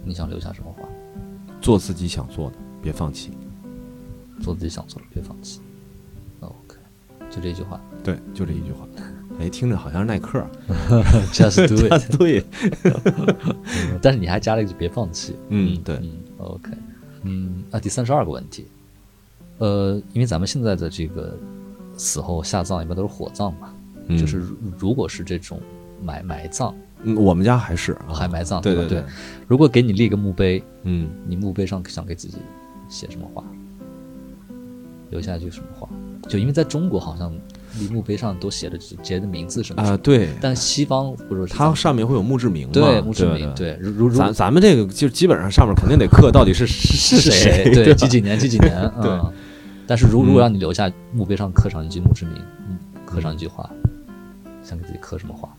[0.05, 0.83] 你想留下什么话？
[1.59, 3.31] 做自己想做的，别放弃。
[4.41, 5.59] 做自己想做的，别放弃。
[6.41, 6.77] OK，
[7.29, 8.87] 就这句话对，就这一句话。
[9.39, 10.45] 哎，听着好像是耐克。
[11.33, 12.17] Just do it。
[12.17, 12.45] 对，
[13.99, 15.35] 但是你还加了一句“别放弃”。
[15.49, 16.71] 嗯，对，嗯，OK，
[17.23, 18.67] 嗯，那第三十二个问题，
[19.57, 21.35] 呃，因为咱们现在的这个
[21.97, 23.73] 死后下葬一般都是火葬嘛，
[24.07, 25.59] 嗯就是如如果是这种
[26.03, 29.03] 埋埋葬、嗯我们家还是啊还埋葬，对对，
[29.47, 31.09] 如果给你立个墓碑，嗯。
[31.27, 32.37] 你墓碑上想给自己
[32.87, 33.43] 写什么话？
[35.13, 35.87] 留下一句什么话？
[36.27, 37.31] 就因为在中国好像
[37.79, 42.73] 立墓碑上都写着直接的名字什么啊、对，但西方或者是它上面会有墓志铭嘛？
[42.73, 43.75] 对墓志铭，对。
[43.75, 49.31] 对，如如如咱咱们这个就基本上上面肯定得刻到底是 是是谁，对，几几年几几年，对嗯。
[49.85, 52.35] 但是如如嗯果让你留下墓碑上刻上一句墓志铭，
[52.69, 53.69] 嗯，刻上一句话，
[54.63, 55.49] 想给自己刻什么话？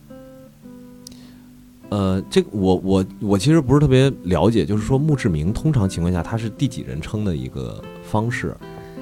[1.89, 8.55] 呃，这个我我我其实不是特别了解，就是说墓志铭通常情况下它是第几人称的一个方式，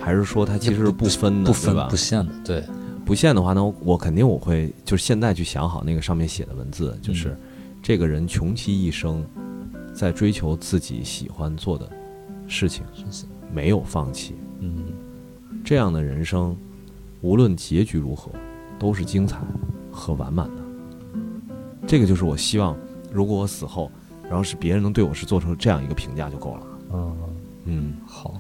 [0.04, 1.96] 还是说它其实是不分的，不分对吧不？
[1.96, 2.64] 限的，对，
[3.06, 7.38] 不限的话那，我肯定我会就是现在去想好那个上面写的文字，就是、嗯
[7.84, 9.26] 这个人穷其一生
[9.94, 11.90] 在追求自己喜欢做的
[12.48, 14.36] 事情，是是，没有放弃。
[14.60, 14.86] 嗯
[15.66, 16.56] 这样的人生，
[17.20, 18.32] 无论结局如何，
[18.80, 19.38] 都是精彩
[19.92, 20.64] 和完满的。
[21.86, 22.78] 这个就是我希望，
[23.12, 23.92] 如果我死后，
[24.24, 26.68] 然后是别人能对我是做出这样一个评价就够了。
[26.94, 27.18] 嗯，
[27.66, 28.40] 嗯，好，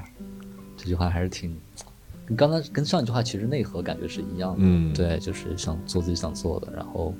[0.83, 1.55] 这句话还是挺，
[2.25, 4.93] 跟刚刚跟上一句话其实内核感觉是一样的，嗯。
[4.93, 7.13] 对，就是想做自己想做的，然后，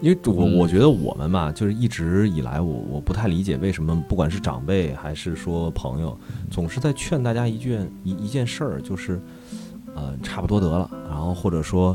[0.00, 6.18] 因为我嗯我觉得我们嘛，就是一直以来我我不太理解为什么不管是长辈还是说朋友，
[6.50, 9.20] 总是在劝大家一件一一件事儿，就是
[9.94, 11.94] 呃差不多得了，然后或者说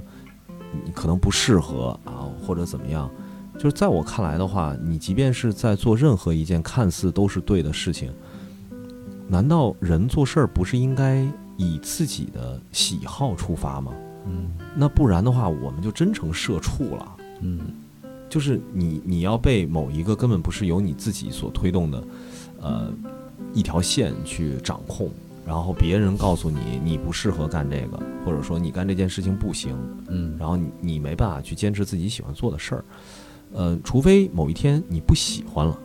[0.85, 3.09] 你可能不适合啊，或者怎么样。
[3.57, 8.11] 就是在我看来的话，你即便是在做任何一件看似都是对的事情，
[9.27, 11.25] 难道人做事儿不是应该
[11.57, 13.91] 以自己的喜好出发吗？
[14.27, 14.51] 嗯。
[14.75, 17.15] 那不然的话，我们就真成社畜了。
[17.41, 17.59] 嗯。
[18.27, 22.03] 就是你你要被某一个根本不是由你自己所推动的，
[22.59, 22.91] 呃，
[23.53, 25.09] 一条线去掌控，
[25.45, 29.77] 然后别人告诉你你不适合干这个，或者说你干这件事情不行，
[30.09, 32.85] 嗯，然后你你没办法去坚持自己喜欢做的事儿，
[33.53, 35.79] 呃，除非某一天你不喜欢了，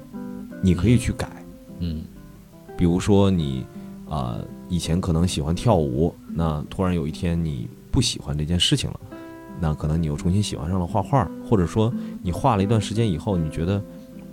[0.61, 1.45] 你可以去改，
[1.79, 2.03] 嗯
[2.81, 3.67] 比如说你
[4.09, 4.39] 啊、
[4.69, 9.01] 以前可能喜欢跳舞，那突然有一天你不喜欢这件事情了，
[9.61, 11.93] 那可能你又重新喜欢上了画画，或者说
[12.23, 13.81] 你画了一段时间以后，你觉得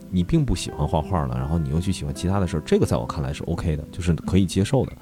[0.10, 4.94] 你并不喜欢画画了，然后你又去喜欢其他的事儿，这个在我看来是 OK 的，就是可以接受的。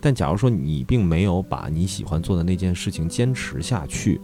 [0.00, 4.20] 但假如说你并没有把你喜欢做的那件事情坚持下去，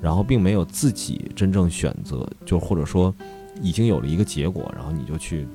[0.00, 3.12] 然后并没有自己真正选择，就或者说
[3.60, 5.48] 已经有了一个结果，然后你就去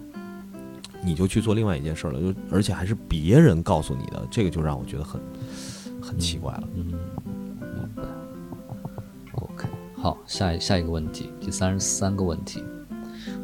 [1.05, 5.21] 你就去做另外一件事儿了，就而且还是别人告诉你的，这个就让我觉得很
[6.01, 6.63] 很奇怪了。
[6.75, 8.03] 嗯，明白。
[9.33, 12.63] OK，好，下一下一个问题，第三十三个问题，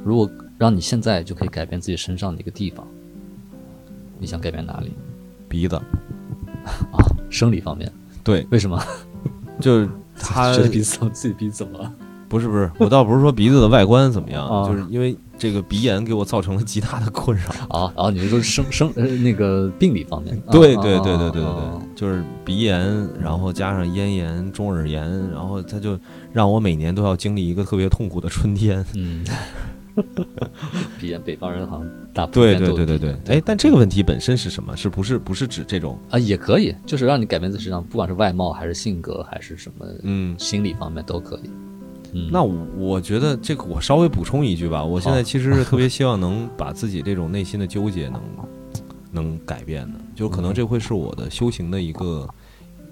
[0.03, 2.87] 如果让你现在就可以改变自己身上的一个地方，
[4.17, 4.91] 你想改变哪里
[5.47, 5.83] 鼻子，啊？
[7.29, 7.91] 生理方面，
[8.23, 8.81] 对，为什么？
[9.59, 9.89] 就是
[10.19, 11.93] 他觉得鼻子自己鼻子怎么了？
[12.29, 17.45] 不是不是，我倒不是说鼻子的外观怎么样，啊就是因为这个鼻炎给我造成了极大的困扰。
[17.75, 18.11] 啊啊！
[18.11, 20.35] 你是说生生呃那个病理方面？
[20.45, 25.01] 啊对对对对对对啊对，就是鼻炎，然后加上咽炎、中耳炎，
[25.31, 25.99] 然后他就
[26.31, 28.85] 让我每年都要经历一个特别痛苦的春天。
[28.93, 29.25] 嗯，
[31.01, 34.77] 鼻炎，北方人好像大部对对对对对，哎，但这个问题本身是什么？
[34.77, 35.97] 是不是不是指这种？
[36.11, 41.49] 啊也可以，就是让你改变自己身上，不管是外貌还是性格还是什么嗯，心理方面都可以。
[41.49, 41.70] 嗯，
[42.31, 48.21] 那我我觉得这个我稍微补充一句吧，我现在其实是特别希望能把自己这种内心的纠结能
[49.11, 52.27] 能改变的，就可能这会是我的修行的一个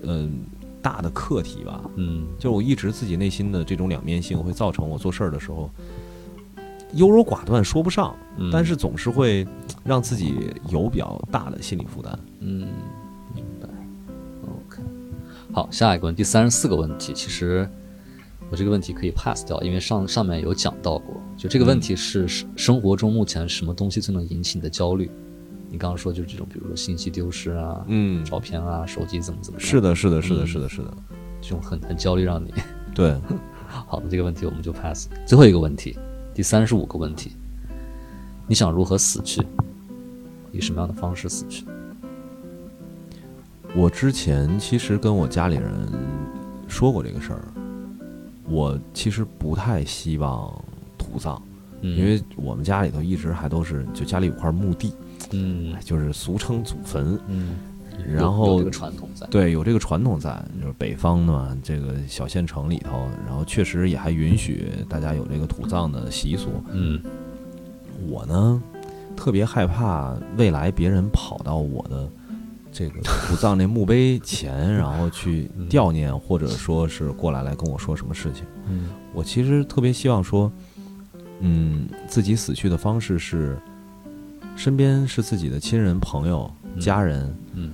[0.04, 0.40] 嗯、
[0.82, 1.82] 大的课题吧。
[1.96, 5.70] 嗯就我一直自己内心的这种两面性，会造成我做事儿的时候
[6.94, 9.46] 优柔寡断，说不上，嗯，但是总是会
[9.84, 10.34] 让自己
[10.70, 12.18] 有比较大的心理负担。
[12.40, 12.68] 嗯，
[13.36, 13.68] 明白。
[14.44, 14.82] OK，
[15.52, 17.70] 好，下一个问题，第三十四个问题，其实
[18.50, 21.16] 我这个问题可以 pass 掉，因为上上面有讲到过。
[21.38, 25.10] 就这个问题是生生活中目前什么东西最能引起你的焦虑？
[25.70, 30.94] 你刚刚说就是这种，比如说信息丢失啊、嗯，照片啊、手机怎么怎么样，是的，是的，是的，嗯是的，是的，
[31.42, 32.52] 这种很很焦虑，让你
[32.96, 33.16] 对，
[33.70, 35.08] 好，那这个问题我们就 pass。
[35.28, 35.96] 最后一个问题，
[36.34, 37.34] 第三十五个问题，
[38.48, 39.46] 你想如何死去？
[40.52, 41.64] 以什么样的方式死去？
[43.76, 45.72] 我之前其实跟我家里人
[46.68, 47.44] 说过这个事儿，
[48.50, 50.52] 我其实不太希望
[50.98, 51.42] 土葬，
[51.82, 54.94] 嗯，因为我们家里头一直还都是就家里有块墓地，
[55.32, 55.76] 嗯。
[55.86, 57.56] 就是俗称祖坟，嗯，
[58.08, 66.50] 然后有这个传统在，对，有这个传统在，就是北方呢，这个小县城里头，然后确实也还允许大家有这个土葬的习俗。
[66.72, 67.02] 嗯。
[68.08, 68.64] 我呢，
[69.16, 72.10] 特别害怕未来别人跑到我的
[72.72, 78.46] 这个土葬那墓碑前，然后去悼念，或者说是过来来跟我说什么事情。
[78.68, 78.90] 嗯。
[79.14, 80.52] 我其实特别希望说，
[81.40, 83.58] 嗯，自己死去的方式是，
[84.56, 86.80] 身边是自己的亲人、朋友、嗯。
[86.80, 87.72] 家人，嗯。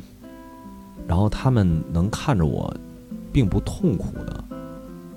[1.08, 2.76] 然后他们能看着我，
[3.32, 4.44] 并不痛苦的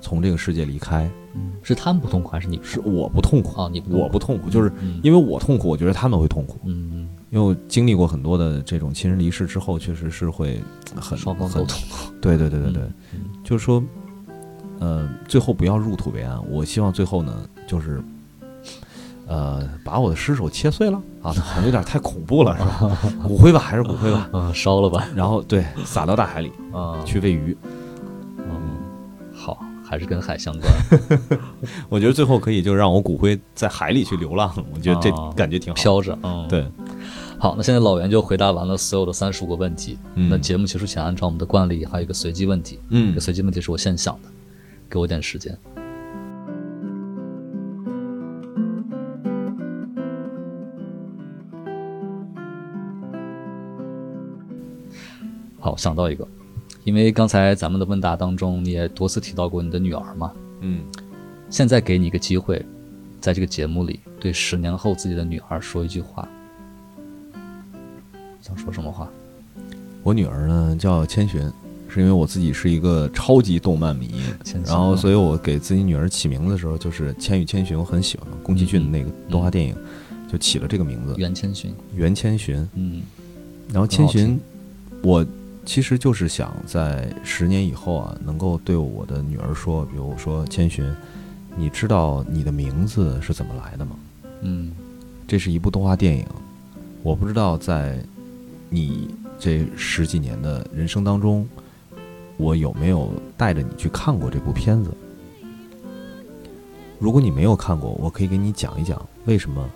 [0.01, 3.69] 从这个世界离开，嗯，是他们不痛苦还是你是我不痛苦，啊？
[3.71, 10.61] 你不我不痛苦，就是嗯因为我痛苦，我觉得他们会痛苦，嗯因为我经历过很多的这种亲人离世之后，确实是会
[10.99, 12.83] 很双方都很痛 苦，对对对对对，
[13.13, 13.83] 嗯就是说，
[14.79, 16.39] 呃，最后不要入土为安。
[16.49, 17.33] 我希望最后呢，
[17.67, 18.01] 就是，
[19.27, 22.97] 呃，把我的尸首切碎了啊，好像有点太恐怖了，是吧？
[23.27, 24.29] 骨灰吧，还是骨灰吧。
[24.33, 25.07] 嗯， 烧了吧？
[25.15, 27.55] 然后对，撒到大海里啊，去喂鱼。
[28.37, 28.77] 嗯，
[29.35, 31.39] 好，还是跟海相关，
[31.89, 35.75] 我觉得最后可以就让我骨灰在海里去流浪，我觉得这啊感觉挺好。
[35.75, 36.17] 飘着。
[36.23, 36.47] 嗯，。
[36.47, 36.65] 对，
[37.41, 39.97] 好，那现在老袁就回答完了所有的三十五个问题。
[40.15, 42.77] 嗯那节目结束前，按照我们的惯例，还有一个随机问题。
[42.89, 44.29] 嗯这个随机问题是我现想的，
[44.89, 45.57] 给我点时间。
[55.61, 56.27] 好，想到一个，
[56.83, 60.33] 因为刚才咱们的问答当中，你也多次提到过你的女儿嘛。
[60.59, 60.81] 嗯，
[61.49, 62.65] 现在给你一个机会，
[63.21, 66.27] 在这个节目里对十年后自己的女儿说一句话，
[68.41, 69.09] 想说什么话？
[70.03, 71.41] 我女儿呢叫千寻，
[71.89, 74.21] 是因为我自己是一个超级动漫迷，
[74.65, 79.75] 然后嗯所以我给自己女儿起名字的时候，就是《千与千寻》，我很喜欢宫崎骏的那个动画电影，
[80.31, 82.67] 就起了这个名字袁千寻，袁千寻。
[82.75, 83.01] 嗯
[83.71, 84.39] 然后千寻
[85.03, 85.23] 我
[85.65, 90.91] 其实就是想在十年以后啊，能够对我的女儿说，比如说千寻，
[91.55, 93.95] 你知道你的名字是怎么来的吗？
[94.41, 94.71] 嗯
[95.27, 96.25] 这是一部动画电影，
[97.03, 97.99] 我不知道在
[98.69, 99.09] 你
[99.39, 101.47] 这十几年的人生当中，
[102.37, 104.91] 我有没有带着你去看过这部片子。
[106.99, 109.69] 如果你没有看过，我可以给你讲一讲为什么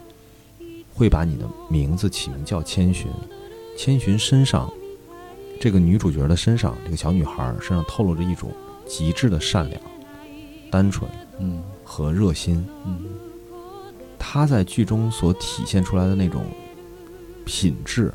[0.93, 3.07] 会把你的名字起名叫千寻。
[3.75, 4.71] 千寻身上，
[5.59, 8.51] 这个女主角的身上，这个小女孩身上透露着一种
[8.85, 9.81] 极致的善良、
[10.69, 11.09] 单纯
[11.39, 12.63] 嗯和热心。
[12.85, 12.99] 嗯
[14.19, 16.45] 她在剧中所体现出来的那种
[17.45, 18.13] 品质，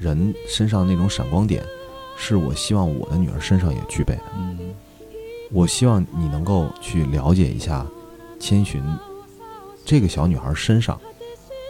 [0.00, 1.62] 人身上那种闪光点，
[2.16, 4.22] 是我希望我的女儿身上也具备的。
[4.36, 4.74] 嗯
[5.52, 7.84] 我希望你能够去了解一下
[8.38, 8.80] 千寻
[9.84, 10.96] 这个小女孩身上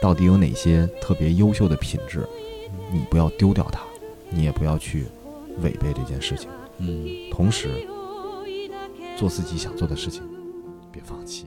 [0.03, 2.29] 到底有哪些特别优秀的品质，
[2.93, 3.81] 你不要丢掉它，
[4.29, 5.07] 你也不要去
[5.63, 6.51] 违背这件事情。
[6.77, 7.71] 嗯，同时，
[9.17, 10.23] 做自己想做的事情，
[10.93, 11.47] 别放弃。